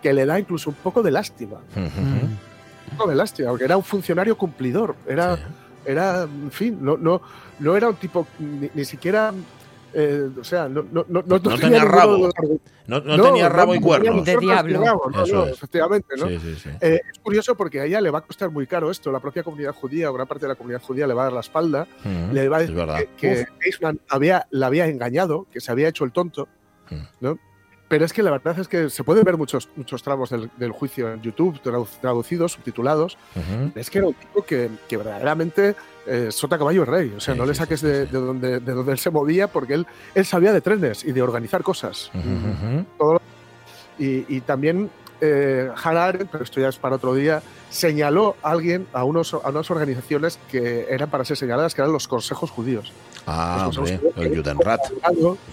[0.03, 1.59] que le da incluso un poco de lástima.
[1.77, 5.39] Un poco de lástima, porque era un funcionario cumplidor, era,
[5.85, 7.21] era en fin, no, no,
[7.59, 9.35] no era un tipo ni siquiera
[9.93, 12.31] eh, o sea, no, no, no, no tenía rabo.
[12.87, 14.25] No, tenía rabo y cuernos.
[14.25, 14.83] De diablo.
[15.33, 16.15] no, efectivamente.
[16.17, 16.29] ¿no?
[16.29, 19.11] Eh, es curioso porque a ella le va a costar muy caro esto.
[19.13, 21.41] La propia comunidad judía, gran parte de la comunidad judía le va a dar la
[21.41, 21.87] espalda.
[22.33, 22.77] le va a decir
[23.17, 26.49] que, que había, la había engañado, que se había hecho el tonto.
[27.21, 27.39] ¿no?
[27.91, 31.13] Pero es que la verdad es que se pueden ver muchos, muchos tramos del, juicio
[31.13, 31.61] en YouTube,
[32.01, 33.19] traducidos, subtitulados.
[33.75, 35.75] Es que era un tipo que, que verdaderamente
[36.07, 37.15] eh, sota caballo rey.
[37.17, 40.25] O sea, no le saques de, donde, de donde él se movía porque él, él
[40.25, 42.11] sabía de trenes y de organizar cosas.
[43.99, 44.91] y, y, también
[45.21, 45.71] eh,
[46.33, 50.39] pero esto ya es para otro día, señaló a alguien, a, unos, a unas organizaciones
[50.51, 52.93] que eran para ser señaladas, que eran los consejos judíos.
[53.27, 53.71] Ah,
[54.17, 54.81] el Judenrat.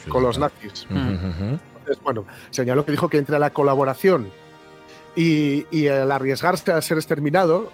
[0.08, 0.88] Con los nazis
[2.04, 4.30] bueno, señaló que dijo que entre la colaboración
[5.18, 7.72] y, el arriesgarse a ser exterminado,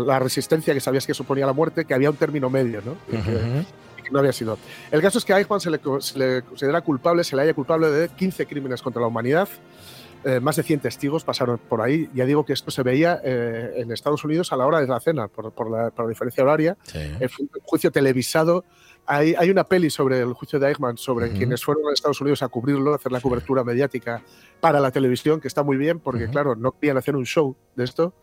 [0.00, 2.96] la resistencia que sabías que suponía la muerte, que había un término medio, ¿no?
[3.06, 4.58] que, no había sido.
[4.90, 8.08] El caso es que a Eichmann se le, considera culpable, se le haya culpable de
[8.08, 9.48] 15 crímenes contra la humanidad.
[10.24, 12.08] Eh, más de 100 testigos pasaron por ahí.
[12.14, 15.00] Ya digo que esto se veía eh, en Estados Unidos a la hora de la
[15.00, 16.76] cena, por, la, diferencia horaria.
[16.94, 17.30] el
[17.64, 18.64] juicio televisado
[19.06, 22.42] hay, hay, una peli sobre el juicio de Eichmann, sobre quienes fueron a Estados Unidos
[22.42, 24.22] a cubrirlo, a hacer la cobertura mediática
[24.64, 27.84] para la televisión, que está muy bien, porque claro, no querían hacer un show de
[27.84, 28.14] esto,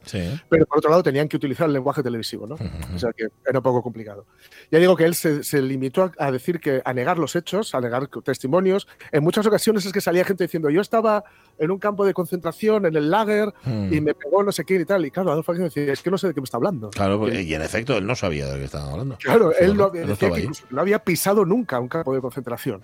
[0.49, 2.55] pero por otro lado tenían que utilizar el lenguaje televisivo, ¿no?
[2.95, 4.25] O sea que era un poco complicado.
[4.71, 7.79] Ya digo que él se, se limitó a, decir que, a negar los hechos, a
[7.79, 8.87] negar testimonios.
[9.11, 11.23] En muchas ocasiones es que salía gente diciendo, yo estaba
[11.59, 13.53] en un campo de concentración, en el lager,
[13.91, 15.05] y me pegó no sé quién y tal.
[15.05, 16.89] Y claro, Adolf decía, es que no sé de qué me está hablando.
[16.89, 19.15] Claro, y en efecto, él no sabía de qué estaba hablando.
[19.17, 22.81] Claro, él no, decía que no había pisado nunca un campo de concentración.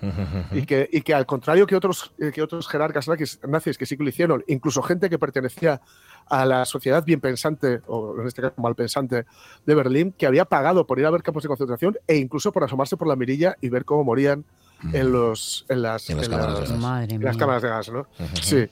[0.52, 3.08] y, que, y que al contrario que otros, eh, que otros jerarcas
[3.50, 5.82] nazis, que sí que lo hicieron, incluso gente que pertenecía
[6.28, 9.26] a la sociedad bien pensante, o en este caso mal pensante,
[9.66, 12.64] de Berlín, que había pagado por ir a ver campos de concentración e incluso por
[12.64, 14.46] asomarse por la mirilla y ver cómo morían
[14.94, 17.24] en, los, en, las, en las, cámaras, de gas.
[17.24, 17.90] las cámaras de gas.
[17.90, 18.08] ¿no?
[18.42, 18.68] Sí.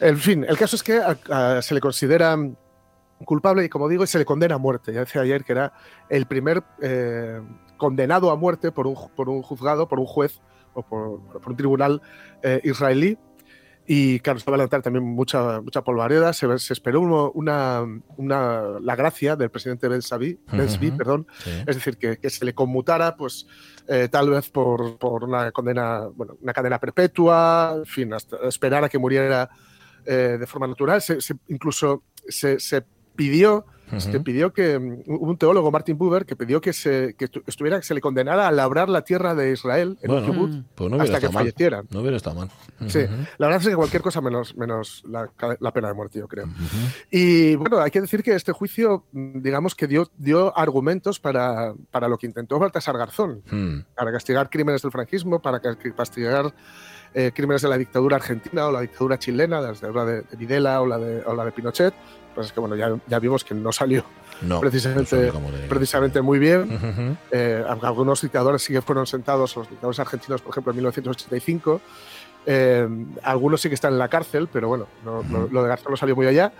[0.00, 1.00] En fin, el caso es que
[1.60, 2.36] se le considera
[3.24, 4.92] culpable y, como digo, se le condena a muerte.
[4.92, 5.72] Ya decía ayer que era
[6.08, 7.40] el primer eh,
[7.76, 10.40] condenado a muerte por un, por un juzgado, por un juez
[10.74, 12.02] o por, un tribunal
[12.42, 13.18] eh, israelí.
[13.90, 16.34] Y claro, se va a levantar también mucha, mucha polvareda.
[16.34, 17.00] Se, esperó
[17.32, 17.80] una,
[18.18, 21.26] una, la gracia del presidente Ben uh perdón,
[21.66, 23.46] es decir, que, que, se le conmutara, pues
[23.88, 28.84] eh, tal vez por, por, una condena, bueno, una cadena perpetua, en fin, hasta esperar
[28.84, 29.48] a que muriera
[30.04, 31.00] eh, de forma natural.
[31.00, 31.16] Se,
[31.48, 32.84] incluso se,
[33.16, 33.64] pidió
[34.24, 37.94] pidió que mm, un teólogo, Martin Buber, que pidió que se que estuviera que se
[37.94, 41.86] le condenara a labrar la tierra de Israel en bueno, pues no hasta que fallecieran.
[41.90, 42.50] No hubiera estado mal.
[42.86, 43.00] Sí,
[43.38, 46.48] la verdad es que cualquier cosa menos, menos la, pena de muerte, yo creo.
[47.10, 51.74] Y bueno, hay que decir que este juicio, mm, digamos que dio, dio argumentos para,
[51.90, 53.94] para lo que intentó Baltasar Garzón, hmm.
[53.94, 56.52] para castigar crímenes del franquismo, para castigar
[57.14, 60.86] eh, crímenes de la dictadura argentina o la dictadura chilena, la de, de Videla o
[60.86, 61.94] la de, o la de Pinochet.
[62.34, 64.04] Pues es que bueno, ya, ya vimos que no salió
[64.60, 65.32] precisamente,
[65.68, 67.18] precisamente muy bien.
[67.30, 71.80] Eh, algunos dictadores sí que fueron sentados, los dictadores argentinos, por ejemplo, en 1985.
[72.46, 72.88] Eh,
[73.22, 76.26] algunos sí que están en la cárcel, pero bueno, lo, de Garzón no salió muy
[76.26, 76.52] allá.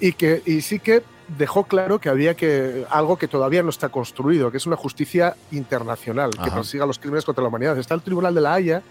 [0.00, 1.02] Y, que, y sí que
[1.38, 5.36] dejó claro que había que algo que todavía no está construido, que es una justicia
[5.50, 7.78] internacional que persiga los crímenes contra la humanidad.
[7.78, 8.82] Está el Tribunal de la Haya,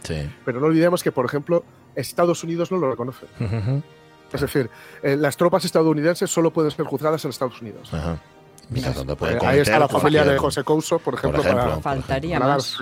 [0.46, 1.64] pero no olvidemos que, por ejemplo,
[1.96, 3.26] Estados Unidos no lo reconoce.
[4.32, 4.70] Es decir,
[5.04, 7.92] eh, las tropas estadounidenses solo pueden ser juzgadas en Estados Unidos.
[8.74, 12.80] Eh, ahí está la familia de José Couso, por ejemplo, para, faltaría más.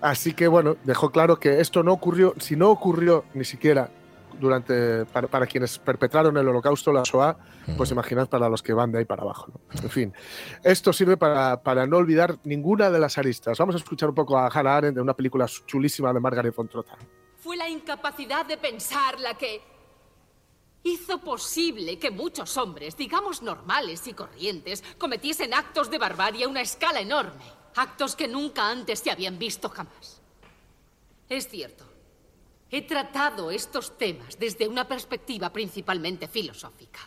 [0.00, 3.90] Así que bueno, dejó claro que esto no ocurrió, si no ocurrió ni siquiera
[4.40, 7.36] durante para, quienes perpetraron el holocausto, la SOA,
[7.76, 9.52] pues imaginad para los que van de ahí para abajo.
[9.82, 10.14] En fin,
[10.64, 13.58] esto sirve para, para, no olvidar ninguna de las aristas.
[13.58, 16.68] Vamos a escuchar un poco a Hannah Arendt de una película chulísima de Margaret von
[16.68, 16.96] Trotta.
[17.38, 19.62] Fue la incapacidad de pensar la que
[20.82, 26.62] hizo posible que muchos hombres, digamos normales y corrientes, cometiesen actos de barbarie a una
[26.62, 27.44] escala enorme.
[27.76, 30.20] Actos que nunca antes se habían visto jamás.
[31.28, 31.89] Es cierto.
[32.70, 37.00] He tratado estos temas desde una perspectiva principalmente filosófica.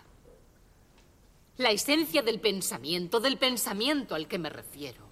[1.58, 5.08] La esencia del pensamiento, del pensamiento al que me refiero,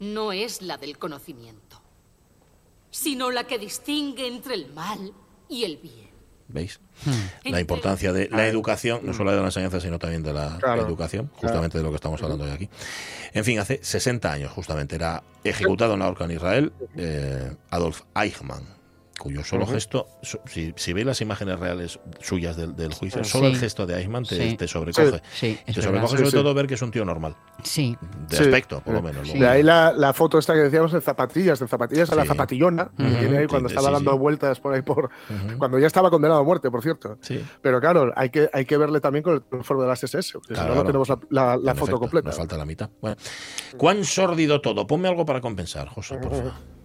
[0.00, 1.80] no es la del conocimiento,
[2.90, 5.12] sino la que distingue entre el mal
[5.48, 6.10] y el bien.
[6.48, 6.80] ¿Veis?
[7.06, 7.50] Hmm.
[7.50, 11.30] La importancia de la educación, no solo de la enseñanza, sino también de la educación,
[11.36, 12.68] justamente de lo que estamos hablando hoy aquí.
[13.32, 18.02] En fin, hace 60 años, justamente, era ejecutado en la horca en Israel eh, Adolf
[18.14, 18.66] Eichmann,
[19.22, 20.08] cuyo solo gesto,
[20.46, 24.66] si, si veis las imágenes reales suyas del, juicio, solo el gesto de Eichmann te,
[24.66, 25.22] sobrecoge.
[25.40, 27.36] te sobrecoge sobre todo ver que es un tío normal.
[27.62, 27.96] Sí.
[28.28, 29.32] De aspecto, por lo menos.
[29.32, 32.90] De ahí la, la, foto esta que decíamos de zapatillas, de zapatillas a la zapatillona,
[32.96, 35.10] que tiene ahí cuando estaba dando vueltas por ahí por.
[35.56, 37.16] Cuando ya estaba condenado a muerte, por cierto.
[37.60, 40.56] Pero claro, hay que, hay que verle también con el uniforme de las SS, porque
[40.56, 42.30] si no, no tenemos la, foto completa.
[42.30, 42.90] Nos falta la mitad.
[43.00, 43.16] Bueno.
[43.76, 44.84] ¿Cuán sórdido todo?
[44.84, 46.81] Ponme algo para compensar, José, por favor.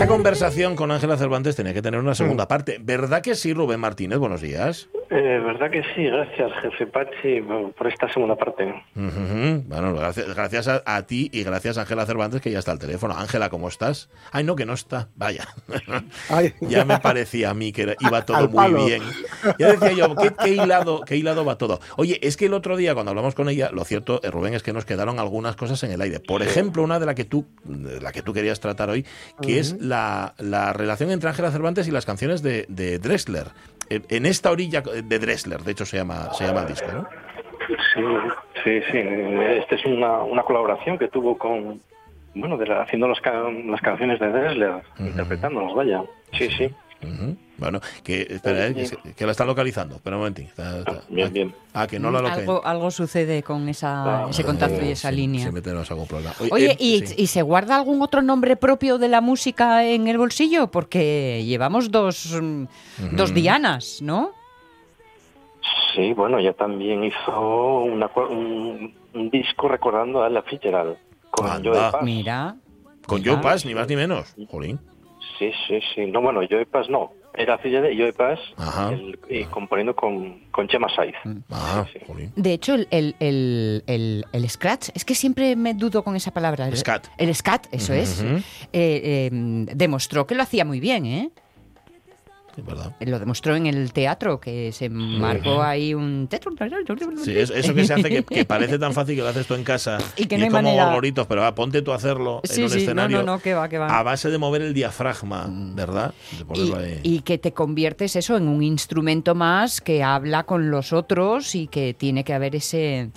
[0.00, 2.78] Esta conversación con Ángela Cervantes tenía que tener una segunda parte.
[2.80, 4.18] ¿Verdad que sí, Rubén Martínez?
[4.18, 4.88] Buenos días.
[5.12, 7.40] Eh, verdad que sí, gracias, jefe Pachi,
[7.76, 8.72] por esta segunda parte.
[8.94, 13.14] Bueno, gracias, a, ti y gracias a Ángela Cervantes, que ya está al teléfono.
[13.16, 14.08] Ángela, ¿cómo estás?
[14.30, 15.08] Ay, no, que no está.
[15.16, 15.48] Vaya.
[16.60, 19.02] ya me parecía a mí que iba todo muy bien.
[19.58, 21.80] Ya decía yo, ¿qué, hilado, ¿qué hilado va todo?
[21.96, 24.62] Oye, es que el otro día, cuando hablamos con ella, lo cierto, eh, Rubén, es
[24.62, 26.20] que nos quedaron algunas cosas en el aire.
[26.20, 29.04] Por ejemplo, una de la que tú, la que tú querías tratar hoy,
[29.42, 30.34] que es la,
[30.72, 33.48] relación entre Ángela Cervantes y las canciones de, de Dressler
[33.90, 37.06] en esta orilla de Dressler, de hecho se llama, se llama el disco, ¿no?
[37.94, 38.02] Sí,
[38.64, 38.98] sí, sí.
[38.98, 41.80] Esta es una, una colaboración que tuvo con,
[42.34, 43.20] bueno, de haciendo las,
[43.66, 46.02] las canciones de Dressler, interpretándolas, vaya.
[46.32, 46.70] Sí, sí.
[47.56, 48.86] Bueno, que, espera, eh,
[49.16, 49.96] que, la está localizando.
[49.96, 50.48] Espera un momentín.
[51.08, 51.54] bien, bien.
[51.74, 55.42] Ah, que no la algo, algo sucede con esa, ese contacto y esa línea.
[55.42, 56.34] Siempre tenemos algún problema.
[56.50, 60.70] Oye, eh, ¿y, se guarda algún otro nombre propio de la música en el bolsillo?
[60.70, 62.40] Porque llevamos dos,
[63.12, 64.32] dos Dianas, ¿no?
[65.94, 68.94] Sí, bueno, ella también hizo un,
[69.30, 70.96] disco recordando a la Fitzgerald
[71.30, 72.02] con Joe Pass.
[72.02, 72.56] Mira.
[73.06, 74.34] Con Joe Pass, ni más ni menos.
[74.48, 74.80] Jolín.
[75.40, 76.06] Sí, sí, sí.
[76.06, 77.12] No, bueno, Joe Pass no.
[77.32, 78.38] Era filla de Joe Pass
[79.28, 81.14] y componiendo con, con Chema Saiz.
[81.24, 81.38] Mm.
[82.36, 86.68] De hecho, el, el, el, el, scratch, es que siempre me dudo con esa palabra.
[86.68, 87.06] El scat.
[87.16, 88.20] El scat, eso es.
[88.22, 91.30] Eh, eh, demostró que lo hacía muy bien, ¿eh?
[93.00, 96.28] Lo demostró en el teatro, que se marcó ahí un...
[97.24, 99.98] Sí, eso que se hace que, parece tan fácil que lo haces tú en casa
[100.16, 101.26] y que no hay como manera...
[101.28, 103.98] pero va, ponte tú a hacerlo en un escenario no, que va, que va.
[103.98, 105.74] a base de mover el diafragma, mm.
[105.74, 106.14] ¿verdad?
[107.02, 111.66] Y, que te conviertes eso en un instrumento más que habla con los otros y
[111.66, 113.10] que tiene que haber ese...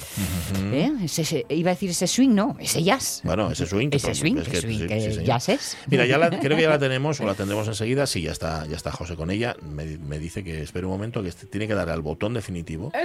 [0.71, 0.91] ¿eh?
[1.03, 3.21] ese, iba a decir ese swing, no, ese jazz.
[3.23, 3.89] Bueno, ese swing.
[3.91, 5.77] Ese swing, que, swing, que jazz es.
[5.87, 8.05] Mira, ya la, creo que ya la tenemos o la tendremos enseguida.
[8.05, 9.85] Sí, ya está, ya está José con ella me,
[10.19, 12.91] dice que espere un momento que este tiene que darle al botón definitivo.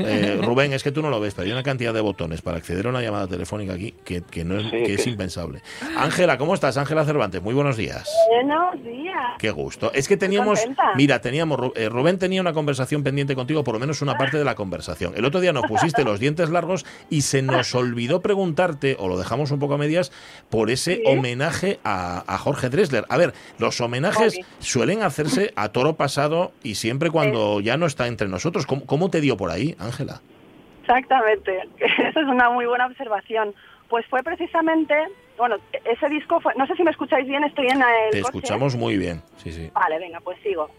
[0.00, 2.56] Eh, Rubén, es que tú no lo ves, pero hay una cantidad de botones para
[2.56, 5.62] acceder a una llamada telefónica aquí que, no es, que es impensable.
[5.96, 6.76] Ángela, ¿cómo estás?
[6.76, 8.08] Ángela Cervantes, muy buenos días.
[8.28, 9.16] Buenos días.
[9.38, 9.92] Qué gusto.
[9.92, 10.60] Es que teníamos,
[10.96, 14.44] mira, teníamos, eh, Rubén tenía una conversación pendiente contigo, por lo menos una parte de
[14.44, 15.14] la conversación.
[15.16, 19.18] El otro día nos pusiste los dientes largos y se nos olvidó preguntarte, o lo
[19.18, 20.12] dejamos un poco a medias,
[20.48, 23.04] por ese homenaje a, Jorge Dresler.
[23.08, 28.06] A ver, los homenajes suelen hacerse a toro pasado y siempre cuando ya no está
[28.06, 28.66] entre nosotros.
[28.66, 30.20] ¿Cómo, te dio por ahí, Ángela?
[30.82, 33.54] Exactamente, esa es una muy buena observación.
[33.88, 34.94] Pues fue precisamente,
[35.36, 38.76] bueno, ese disco fue, no sé si me escucháis bien, estoy en el Te escuchamos
[38.76, 39.70] muy bien, sí, sí.
[39.74, 40.70] Vale, venga, pues sigo.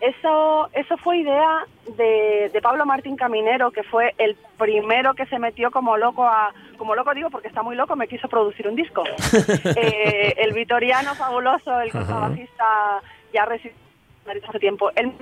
[0.00, 1.66] Eso, eso fue idea
[1.98, 6.94] de, Pablo Martín Caminero, que fue el primero que se metió como loco a, como
[6.94, 9.04] loco digo porque está muy loco, me quiso producir un disco.
[9.76, 13.02] Eh, el vitoriano fabuloso, el contrabajista
[13.32, 13.44] ya
[14.46, 15.12] hace tiempo, él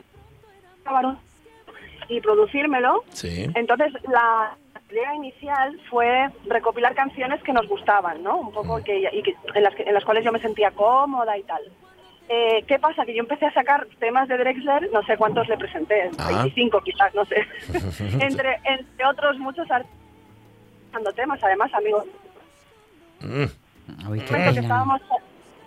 [2.08, 3.04] y producírmelo.
[3.22, 4.56] Entonces la
[4.90, 8.38] idea inicial fue recopilar canciones que nos gustaban, ¿no?
[8.38, 9.22] Un poco que, y
[9.54, 11.62] en, las, en las cuales yo me sentía cómoda y tal.
[12.30, 13.04] Eh, ¿Qué pasa?
[13.04, 16.82] Que yo empecé a sacar temas de Drexler, no sé cuántos le presenté, 25 ah.
[16.84, 17.46] quizás, no sé.
[18.24, 19.98] entre, entre otros muchos artistas
[21.14, 22.04] temas, además, amigos.
[23.20, 23.44] Mm.
[24.18, 25.00] que estábamos,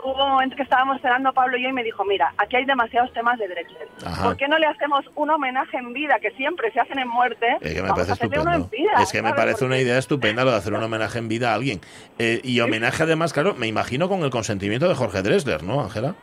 [0.04, 2.66] hubo un momento que estábamos cenando Pablo y yo y me dijo, mira, aquí hay
[2.66, 3.88] demasiados temas de Drexler.
[4.24, 7.58] ¿Por qué no le hacemos un homenaje en vida, que siempre se hacen en muerte?
[7.62, 8.70] Es que me parece estupendo.
[9.00, 11.56] es que me parece una idea estupenda lo de hacer un homenaje en vida a
[11.56, 11.82] alguien.
[12.20, 16.16] Eh, y homenaje además, claro, me imagino con el consentimiento de Jorge Drexler, ¿no, Ángela?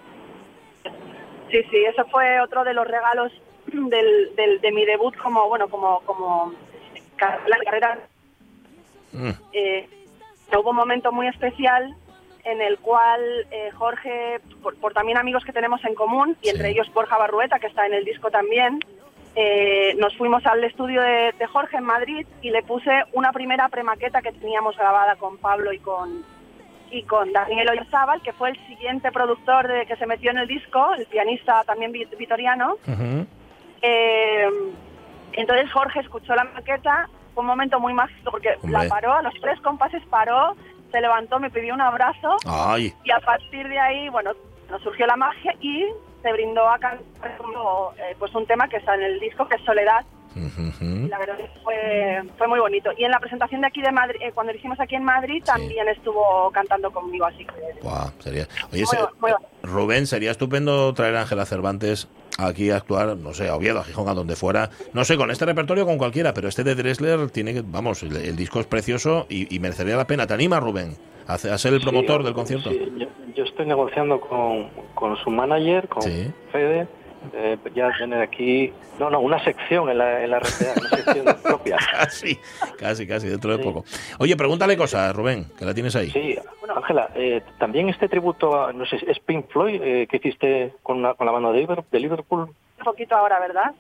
[1.51, 3.33] Sí, sí, eso fue otro de los regalos
[3.67, 6.53] del, del, de mi debut como, bueno, como, como
[7.19, 7.99] la carrera.
[9.13, 9.31] Mm.
[9.53, 9.89] Eh,
[10.53, 11.95] hubo un momento muy especial
[12.45, 13.21] en el cual
[13.51, 17.67] eh, Jorge, por, también amigos que tenemos en común, y entre ellos Borja Barrueta, que
[17.67, 18.81] está en el disco también,
[19.35, 23.69] eh, nos fuimos al estudio de, de, Jorge en Madrid y le puse una primera
[23.69, 26.25] premaqueta que teníamos grabada con Pablo y con,
[26.91, 30.49] y con Daniel Oyarzábal, que fue el siguiente productor de que se metió en el
[30.49, 32.77] disco, el pianista también vitoriano.
[33.83, 34.49] Eh,
[35.33, 39.35] entonces Jorge escuchó la maqueta, fue un momento muy mágico porque la paró, a los
[39.41, 40.57] tres compases paró,
[40.91, 42.37] se levantó, me pidió un abrazo.
[43.05, 44.33] Y a partir de ahí, bueno,
[44.71, 45.87] nos surgió la magia y
[46.23, 47.39] se brindó a cantar
[47.99, 50.05] eh, pues un tema que está en el disco, que es Soledad,
[51.09, 52.91] la verdad es que fue, fue muy bonito.
[52.97, 55.43] Y en la presentación de aquí de Madrid, eh, cuando lo hicimos aquí en Madrid,
[55.45, 57.81] también estuvo cantando conmigo, así que...
[58.21, 58.47] sería...
[58.73, 58.85] Oye,
[59.63, 62.09] Rubén, sería estupendo traer a Ángela Cervantes
[62.39, 65.31] aquí a actuar, no sé, a Oviedo, a Gijón, a donde fuera, no sé, con
[65.31, 69.27] este repertorio con cualquiera, pero este de Dressler tiene que, vamos, el, disco es precioso
[69.29, 70.27] y, merecería la pena.
[70.27, 72.71] ¿Te anima, Rubén, a, ser el promotor del concierto?
[72.71, 76.87] yo, estoy negociando con, con su manager, con Fede,
[77.33, 81.77] eh, ya tener aquí, no, no, una sección en la, en la una sección propia.
[81.93, 82.39] Casi,
[82.79, 83.85] casi, casi, dentro de poco.
[84.19, 86.11] Oye, pregúntale cosas, Rubén, que la tienes ahí.
[86.11, 90.17] Sí, bueno, Ángela, eh, también este tributo, a, no sé, es Pink Floyd eh, que
[90.19, 92.41] hiciste con, con la banda de Liverpool.
[92.79, 93.73] Un poquito ahora, ¿verdad?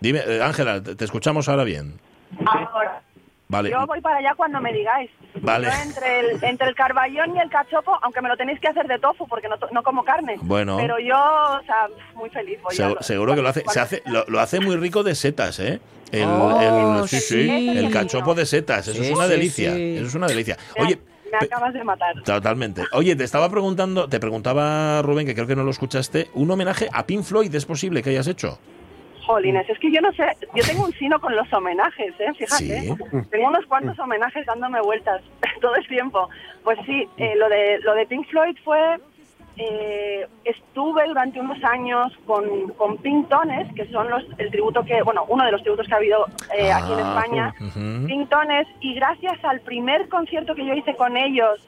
[0.00, 1.98] Dime, Ángela, te escuchamos ahora bien.
[2.46, 3.02] Ahora.
[3.50, 5.10] Yo voy para allá cuando me digáis.
[5.42, 5.68] Vale.
[5.82, 8.98] entre el, entre el carballón y el cachopo, aunque me lo tenéis que hacer de
[8.98, 10.36] tofu porque no, no como carne.
[10.42, 10.76] Bueno.
[10.76, 12.58] Pero yo, o sea, muy feliz.
[13.00, 15.80] seguro, que lo hace, se hace lo, hace muy rico de setas, ¿eh?
[16.12, 20.26] El, oh, sí, sí, el cachopo de setas, eso es una delicia, eso es una
[20.26, 20.56] delicia.
[20.76, 20.98] Oye,
[21.30, 22.22] me acabas de matar.
[22.24, 22.82] Totalmente.
[22.92, 26.88] Oye, te estaba preguntando, te preguntaba Rubén, que creo que no lo escuchaste, un homenaje
[26.92, 28.58] a Pink Floyd, ¿es posible que hayas hecho?
[29.30, 30.24] Jolines, es que yo no sé,
[30.54, 32.32] yo tengo un sino con los homenajes, ¿eh?
[32.36, 32.94] fíjate.
[33.30, 35.22] Tengo unos cuantos homenajes dándome vueltas
[35.60, 36.28] todo el tiempo.
[36.64, 38.98] Pues sí, eh, lo, de, lo de Pink Floyd fue,
[39.56, 45.02] eh, estuve durante unos años con, con Pink Tones, que son los, el tributo que,
[45.02, 46.26] bueno, uno de los tributos que ha habido
[46.56, 47.54] eh, aquí en ah, España,
[48.06, 51.60] Pink Tones, y gracias al primer concierto que yo hice con ellos,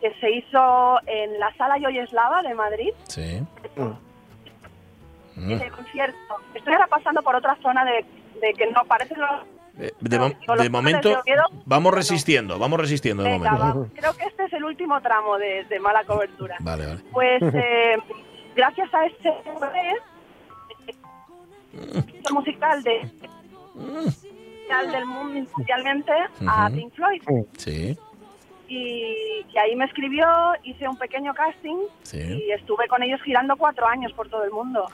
[0.00, 3.42] que se hizo en la Sala Yoyeslava de Madrid, sí.
[5.40, 5.70] Mm.
[5.74, 6.34] concierto.
[6.54, 8.04] Estoy ahora pasando por otra zona de,
[8.54, 9.14] que no parece
[9.78, 11.22] eh, de, momento
[11.64, 13.88] vamos resistiendo, vamos resistiendo de momento.
[13.94, 16.56] Creo que este es el último tramo de, mala cobertura.
[16.60, 17.00] Vale, vale.
[17.12, 17.96] Pues eh,
[18.54, 19.30] gracias a este
[21.72, 22.34] mm.
[22.34, 23.10] musical de
[23.74, 24.92] mm.
[24.92, 26.12] del mundo mundialmente
[26.46, 27.22] a Pink Floyd.
[27.56, 27.96] Sí
[28.70, 30.26] y, ahí me escribió,
[30.62, 31.76] hice un pequeño casting
[32.12, 34.86] y estuve con ellos girando cuatro años por todo el mundo.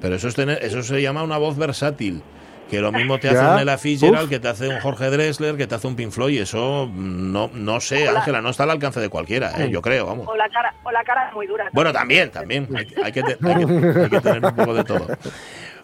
[0.00, 2.22] Pero eso, es tener, eso se llama una voz versátil.
[2.68, 5.66] que lo mismo te hace un Ella Fitzgerald, que te hace un Jorge Dressler, que
[5.66, 9.08] te hace un Pink Floyd, eso no, no sé, Ángela, no está al alcance de
[9.08, 9.70] cualquiera, ¿eh?
[9.70, 10.28] yo creo, vamos.
[10.28, 11.70] O la cara, o la cara es muy dura.
[11.72, 12.68] Bueno, también, también,
[13.02, 15.06] hay, que, tener un poco de todo.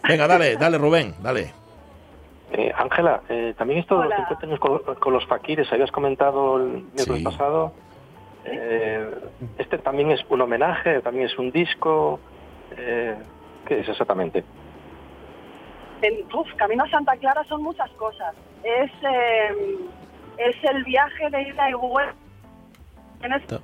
[0.07, 1.66] Venga, dale, dale Rubén, dale.
[2.51, 4.01] Eh, Ángela, eh, también esto
[4.59, 7.73] con, con, los faquires, habías comentado el miércoles pasado.
[8.45, 9.05] Eh,
[9.57, 12.19] este también es un homenaje, también es un disco.
[12.73, 14.45] ¿Qué es exactamente?
[16.01, 16.25] En,
[16.55, 18.33] Camino a Santa Clara son muchas cosas.
[18.63, 18.91] Es,
[20.37, 22.15] es el viaje de ida y vuelta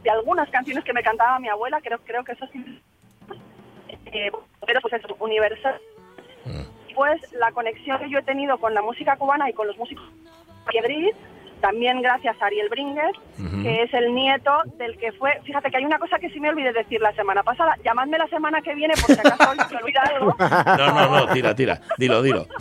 [0.04, 2.82] de algunas canciones que me cantaba mi abuela, creo, creo que eso sí.
[4.66, 5.80] pero pues es universal.
[6.46, 9.78] Mm después la conexión que yo he tenido con la música cubana y con los
[9.78, 10.06] músicos
[10.72, 11.14] de
[11.60, 13.16] también gracias a Ariel Bringues,
[13.64, 15.32] que es el nieto del que fue.
[15.46, 17.78] Fíjate que hay una cosa que sí me olvidé decir la semana pasada.
[17.86, 20.36] Llamadme la semana que viene por si acaso me olvidé algo.
[20.40, 21.80] No, no, no, tira, tira.
[21.98, 22.48] Dilo, dilo.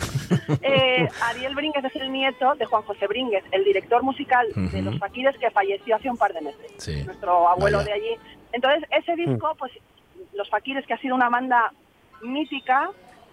[0.61, 4.97] Eh, Ariel Bringues es el nieto de Juan José Bringues, el director musical de Los
[4.99, 7.05] Faquires que falleció hace un par de meses.
[7.05, 8.15] Nuestro abuelo de allí.
[8.51, 9.71] Entonces, ese disco, pues,
[10.33, 11.71] Los Faquires, que ha sido una banda
[12.21, 12.89] mítica,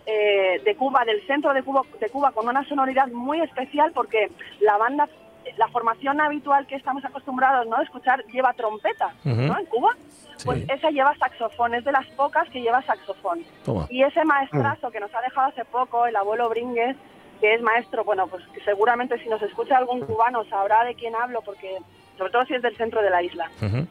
[0.06, 4.30] eh, de Cuba, del centro de Cuba, de Cuba, con una sonoridad muy especial porque
[4.60, 5.08] la banda,
[5.56, 7.76] la formación habitual que estamos acostumbrados ¿no?
[7.76, 9.58] a escuchar lleva trompeta ¿no?
[9.58, 9.96] en Cuba.
[10.44, 13.44] Pues esa lleva saxofón, es de las pocas que lleva saxofón.
[13.90, 16.96] Y ese maestrazo que nos ha dejado hace poco, el abuelo Bringues,
[17.40, 21.42] que es maestro, bueno, pues seguramente si nos escucha algún cubano sabrá de quién hablo,
[21.42, 21.76] porque
[22.16, 23.50] sobre todo si es del centro de la isla,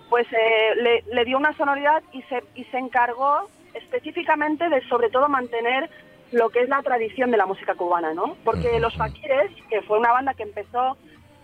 [0.10, 5.10] pues eh, le, le, dio una sonoridad y se, y se encargó específicamente de sobre
[5.10, 5.90] todo mantener
[6.32, 8.36] lo que es la tradición de la música cubana, ¿no?
[8.44, 10.98] Porque Los Faquires, que fue una banda que empezó,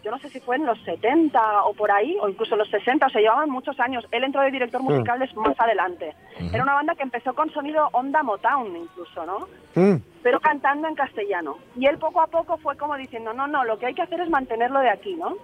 [0.03, 2.69] yo no sé si fue en los 70 o por ahí, o incluso en los
[2.69, 4.05] 60, o sea, llevaban muchos años.
[4.11, 6.13] Él entró de director musical más adelante.
[6.53, 9.47] Era una banda que empezó con sonido onda Motown incluso, ¿no?
[10.21, 11.57] Pero cantando en castellano.
[11.75, 14.21] Y él poco a poco fue como diciendo, no, no, lo que hay que hacer
[14.21, 15.37] es mantenerlo de aquí, ¿no?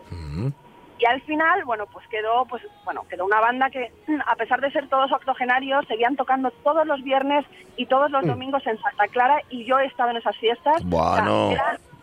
[1.02, 3.92] Y al final, bueno, pues quedó, pues, bueno, quedó una banda que,
[4.28, 7.44] a pesar de ser todos octogenarios, seguían tocando todos los viernes
[7.76, 8.28] y todos los mm.
[8.28, 10.84] domingos en Santa Clara y yo he estado en esas fiestas.
[10.86, 11.56] Bueno.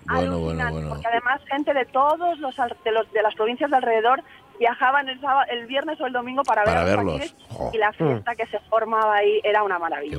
[0.07, 3.77] bueno, bueno, bueno, Porque además gente de todos los de, los, de las provincias de
[3.77, 4.25] alrededor
[4.59, 5.21] viajaban el,
[5.51, 7.35] el viernes o el domingo para, para verlos.
[7.73, 10.17] y la fiesta que se formaba ahí era una maravilla.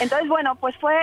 [0.00, 0.94] Entonces, bueno, pues fue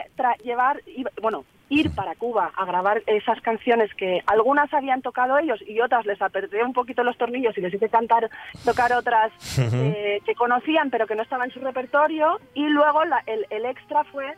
[0.43, 0.81] llevar,
[1.21, 6.05] bueno, ir para Cuba a grabar esas canciones que algunas habían tocado ellos y otras
[6.05, 8.29] les apreté un poquito los tornillos y les hice cantar,
[8.65, 13.65] tocar otras eh, que conocían pero que no estaban en su repertorio y luego el,
[13.65, 14.33] extra fue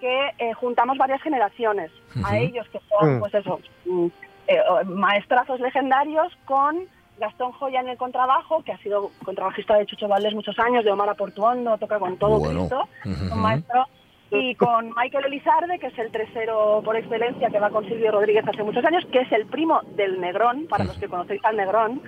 [0.00, 1.92] que eh, juntamos varias generaciones
[2.24, 3.20] a ellos que son mm.
[3.20, 4.06] pues eso mm,
[4.48, 6.80] eh, maestrazos legendarios con
[7.18, 10.90] Gastón Joya en el contrabajo, que ha sido contrabajista de Chucho Valdés muchos años, de
[10.90, 13.86] Omar Aportuondo, toca con todo Cristo, un maestro
[14.32, 18.46] y con Michael Elizarde, que es el tercero por excelencia que va con Silvio Rodríguez
[18.48, 22.00] hace muchos años, que es el primo del Negrón, para los que conocéis al Negrón,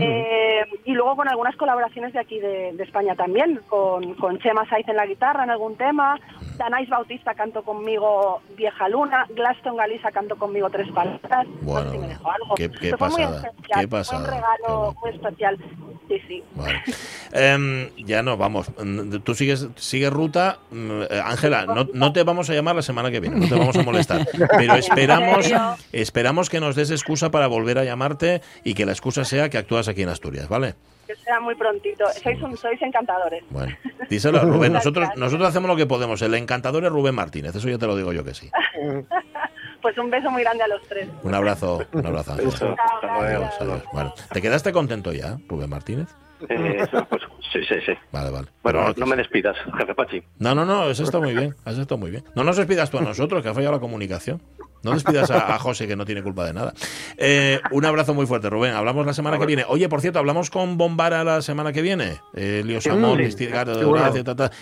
[0.00, 4.88] eh, y luego con algunas colaboraciones de aquí de, España también, con, con Chema Saiz
[4.88, 6.18] en la guitarra en algún tema,
[6.56, 11.92] Danais Bautista canto conmigo Vieja Luna, Glaston Galisa canto conmigo Tres Palabras, bueno,
[12.56, 14.20] Qué, pasada, qué pasada.
[14.20, 15.58] un regalo muy especial.
[16.08, 16.42] Sí, sí.
[17.32, 18.70] Em, ya no, vamos.
[19.24, 20.58] Tú sigues, sigues ruta.
[20.70, 21.02] Mm,
[21.56, 23.82] Ángela, no, no, te vamos a llamar la semana que viene, no te vamos a
[23.82, 24.26] molestar.
[24.56, 25.50] Pero esperamos,
[25.92, 29.58] esperamos que nos des excusa para volver a llamarte y que la excusa sea que
[29.58, 30.74] actúas aquí en Asturias, ¿vale?
[31.06, 32.04] Que sea muy prontito.
[32.22, 33.42] Sois, sois encantadores.
[33.50, 33.74] Bueno,
[34.10, 34.72] díselo, Rubén.
[34.74, 36.20] Nosotros, nosotros hacemos lo que podemos.
[36.22, 38.50] El encantador es Rubén Martínez, eso ya te lo digo yo que sí.
[39.80, 41.08] Pues un beso muy grande a los tres.
[41.22, 42.36] Un abrazo, un abrazo.
[43.92, 46.08] Bueno, ¿te quedaste contento ya, Rubén Martínez?
[46.48, 47.22] Eh, pues,
[47.52, 47.92] sí, sí, sí.
[48.12, 48.48] Vale, vale.
[48.62, 50.22] Bueno, no, me despidas, jefe Pachi.
[50.38, 52.24] No, no, no, eso está muy bien, eso está muy bien.
[52.34, 54.40] No nos despidas tú a nosotros, que ha fallado la comunicación.
[54.82, 56.72] No despidas a, José, que no tiene culpa de nada.
[57.16, 58.74] Eh, un abrazo muy fuerte, Rubén.
[58.74, 59.64] Hablamos la semana que viene.
[59.66, 62.20] Oye, por cierto, hablamos con Bombara la semana que viene.
[62.34, 63.18] Eh, Lío Samón,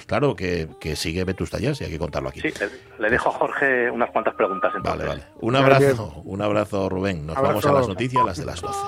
[0.06, 2.40] Claro, que, que sigue Vetusta ya, si hay que contarlo aquí.
[2.40, 2.52] Sí,
[2.98, 4.72] le dejo a Jorge unas cuantas preguntas.
[4.82, 5.22] Vale, vale.
[5.40, 7.26] Un abrazo, un abrazo, Rubén.
[7.26, 8.78] Nos vamos a las noticias, las de las 12.